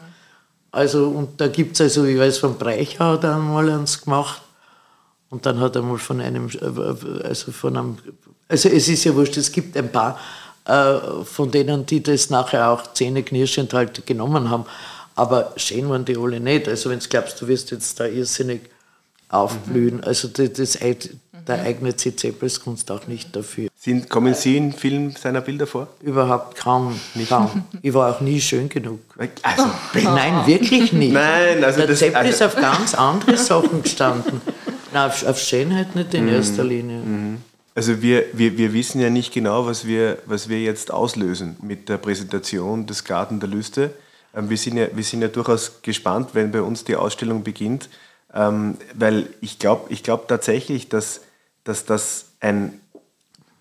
Also, 0.75 1.07
und 1.07 1.41
da 1.41 1.47
gibt 1.47 1.75
es 1.75 1.81
also, 1.81 2.05
ich 2.05 2.19
weiß, 2.19 2.39
von 2.39 2.59
Breichau 2.59 3.13
hat 3.13 3.23
er 3.23 3.37
einmal 3.37 3.71
eins 3.71 4.03
gemacht. 4.03 4.43
Und 5.31 5.47
dann 5.47 5.61
hat 5.61 5.77
er 5.77 5.83
mal 5.83 5.99
von 5.99 6.21
einem, 6.21 6.51
also 7.23 7.53
von 7.53 7.77
einem, 7.77 7.99
also 8.49 8.69
es 8.69 8.89
ist 8.89 9.05
ja 9.05 9.15
wurscht, 9.15 9.37
es 9.37 9.53
gibt 9.53 9.77
ein 9.77 9.91
paar 9.91 10.19
äh, 10.65 10.99
von 11.25 11.51
denen, 11.51 11.87
die 11.87 12.03
das 12.03 12.29
nachher 12.29 12.71
auch 12.71 12.93
zähneknirschend 12.93 13.73
halt 13.73 14.05
genommen 14.05 14.51
haben. 14.51 14.65
Aber 15.15 15.53
schön 15.57 15.89
waren 15.89 16.05
die 16.05 16.17
alle 16.17 16.41
nicht. 16.41 16.67
Also 16.67 16.91
wenn 16.91 16.99
du 16.99 17.09
glaubst, 17.09 17.41
du 17.41 17.47
wirst 17.47 17.71
jetzt 17.71 18.01
da 18.01 18.07
irrsinnig 18.07 18.63
aufblühen, 19.29 19.97
mhm. 19.97 20.05
also 20.05 20.29
das, 20.29 20.53
das, 20.53 20.79
da 21.45 21.55
eignet 21.55 22.01
sich 22.01 22.17
Zeppels 22.17 22.61
Kunst 22.61 22.91
auch 22.91 23.07
nicht 23.07 23.35
dafür. 23.37 23.69
Sind, 23.77 24.09
kommen 24.09 24.35
Sie 24.35 24.57
in 24.57 24.73
vielen 24.73 25.11
seiner 25.13 25.41
Bilder 25.41 25.67
vor? 25.67 25.89
Überhaupt 26.01 26.57
kaum. 26.57 26.99
Nicht. 27.15 27.29
kaum. 27.29 27.65
Ich 27.83 27.93
war 27.93 28.15
auch 28.15 28.21
nie 28.21 28.41
schön 28.41 28.69
genug. 28.69 29.01
Also, 29.43 29.67
Nein, 30.09 30.47
wirklich 30.47 30.93
nicht. 30.93 31.13
Nein, 31.13 31.63
also 31.63 31.79
Der 31.79 31.89
das, 31.89 31.99
Zeppel 31.99 32.17
also 32.17 32.31
ist 32.31 32.43
auf 32.43 32.57
ganz 32.57 32.95
andere 32.95 33.37
Sachen 33.37 33.83
gestanden. 33.83 34.41
Nein, 34.93 35.09
auf, 35.09 35.27
auf 35.27 35.39
Schönheit 35.39 35.95
nicht 35.95 36.15
in 36.15 36.25
mhm. 36.25 36.35
erster 36.35 36.65
Linie. 36.65 36.99
Mhm. 36.99 37.39
Also 37.75 38.01
wir, 38.01 38.27
wir, 38.33 38.57
wir 38.57 38.73
wissen 38.73 39.01
ja 39.01 39.11
nicht 39.11 39.35
genau, 39.35 39.67
was 39.67 39.85
wir, 39.87 40.19
was 40.27 40.49
wir 40.49 40.63
jetzt 40.63 40.93
auslösen 40.93 41.57
mit 41.61 41.89
der 41.89 41.99
Präsentation 41.99 42.87
des 42.87 43.03
Garten 43.05 43.41
der 43.41 43.49
Lüste. 43.49 43.91
Ähm, 44.35 44.49
wir 44.49 44.57
sind 44.57 44.77
ja, 44.77 44.87
wir 44.95 45.03
sind 45.03 45.23
ja 45.23 45.29
durchaus 45.29 45.83
gespannt, 45.83 46.31
wenn 46.35 46.53
bei 46.53 46.63
uns 46.63 46.85
die 46.85 46.95
Ausstellung 46.95 47.43
beginnt, 47.43 47.89
ähm, 48.35 48.77
weil 48.95 49.29
ich 49.41 49.59
glaube 49.59 49.93
ich 49.93 50.03
glaub 50.03 50.29
tatsächlich, 50.29 50.89
dass, 50.89 51.23
dass, 51.63 51.85
das 51.85 52.27
ein, 52.41 52.81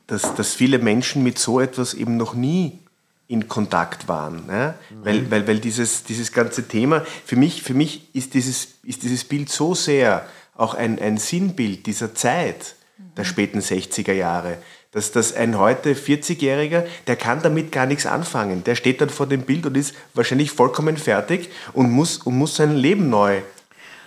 dass, 0.08 0.36
dass 0.36 0.54
viele 0.54 0.80
Menschen 0.80 1.24
mit 1.24 1.40
so 1.40 1.60
etwas 1.60 1.94
eben 1.94 2.18
noch 2.18 2.34
nie 2.34 2.80
in 3.28 3.48
Kontakt 3.48 4.08
waren. 4.08 4.44
Ja? 4.50 4.76
Mhm. 4.90 5.06
Weil, 5.06 5.32
weil, 5.32 5.48
weil 5.48 5.60
dieses, 5.60 6.04
dieses 6.04 6.32
ganze 6.32 6.68
Thema, 6.68 7.06
für 7.26 7.36
mich, 7.36 7.64
für 7.64 7.74
mich 7.74 8.14
ist, 8.14 8.34
dieses, 8.34 8.76
ist 8.84 9.04
dieses 9.04 9.24
Bild 9.24 9.50
so 9.50 9.74
sehr 9.74 10.26
auch 10.56 10.76
ein, 10.76 11.00
ein 11.00 11.18
Sinnbild 11.18 11.86
dieser 11.86 12.14
Zeit 12.14 12.76
der 13.18 13.24
späten 13.24 13.60
60er 13.60 14.14
Jahre. 14.14 14.58
Dass, 14.92 15.12
dass 15.12 15.34
ein 15.34 15.58
heute 15.58 15.96
40-Jähriger, 15.96 16.84
der 17.08 17.16
kann 17.16 17.42
damit 17.42 17.72
gar 17.72 17.88
nichts 17.88 18.06
anfangen. 18.06 18.64
Der 18.64 18.76
steht 18.76 19.02
dann 19.02 19.10
vor 19.10 19.26
dem 19.26 19.42
Bild 19.42 19.66
und 19.66 19.76
ist 19.76 19.96
wahrscheinlich 20.14 20.52
vollkommen 20.52 20.98
fertig 20.98 21.50
und 21.74 21.90
muss, 21.90 22.18
und 22.18 22.38
muss 22.38 22.56
sein 22.58 22.76
Leben 22.76 23.10
neu 23.10 23.42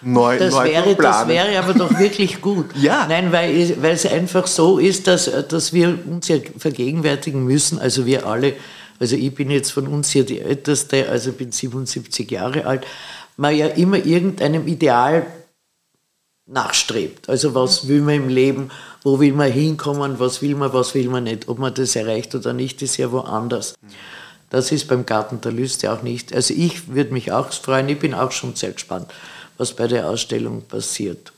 Neu, 0.02 0.38
das, 0.38 0.52
neu 0.54 0.64
wäre, 0.64 0.94
das 0.94 1.26
wäre 1.26 1.58
aber 1.58 1.74
doch 1.74 1.98
wirklich 1.98 2.40
gut. 2.40 2.66
ja. 2.80 3.06
Nein, 3.08 3.32
weil, 3.32 3.76
weil 3.82 3.94
es 3.94 4.06
einfach 4.06 4.46
so 4.46 4.78
ist, 4.78 5.06
dass, 5.06 5.30
dass 5.48 5.72
wir 5.72 5.98
uns 6.06 6.28
ja 6.28 6.36
vergegenwärtigen 6.58 7.44
müssen, 7.44 7.78
also 7.78 8.06
wir 8.06 8.26
alle, 8.26 8.54
also 9.00 9.16
ich 9.16 9.34
bin 9.34 9.50
jetzt 9.50 9.72
von 9.72 9.86
uns 9.86 10.10
hier 10.10 10.24
die 10.24 10.40
Älteste, 10.40 11.08
also 11.08 11.32
bin 11.32 11.50
77 11.50 12.30
Jahre 12.30 12.66
alt, 12.66 12.86
man 13.36 13.56
ja 13.56 13.66
immer 13.66 14.04
irgendeinem 14.04 14.66
Ideal 14.66 15.26
nachstrebt. 16.46 17.28
Also 17.28 17.54
was 17.54 17.88
will 17.88 18.00
man 18.00 18.14
im 18.14 18.28
Leben, 18.28 18.70
wo 19.02 19.18
will 19.18 19.32
man 19.32 19.50
hinkommen, 19.50 20.18
was 20.18 20.42
will 20.42 20.54
man, 20.54 20.72
was 20.72 20.94
will 20.94 21.08
man 21.08 21.24
nicht. 21.24 21.48
Ob 21.48 21.58
man 21.58 21.74
das 21.74 21.96
erreicht 21.96 22.34
oder 22.34 22.52
nicht, 22.52 22.82
ist 22.82 22.96
ja 22.96 23.10
woanders. 23.12 23.74
Das 24.48 24.70
ist 24.70 24.86
beim 24.86 25.04
Garten 25.04 25.40
der 25.40 25.52
Lüste 25.52 25.92
auch 25.92 26.02
nicht. 26.02 26.32
Also 26.32 26.54
ich 26.54 26.88
würde 26.94 27.12
mich 27.12 27.32
auch 27.32 27.52
freuen, 27.52 27.88
ich 27.88 27.98
bin 27.98 28.14
auch 28.14 28.30
schon 28.30 28.54
sehr 28.54 28.72
gespannt, 28.72 29.12
was 29.56 29.72
bei 29.72 29.86
der 29.86 30.08
Ausstellung 30.08 30.62
passiert. 30.62 31.32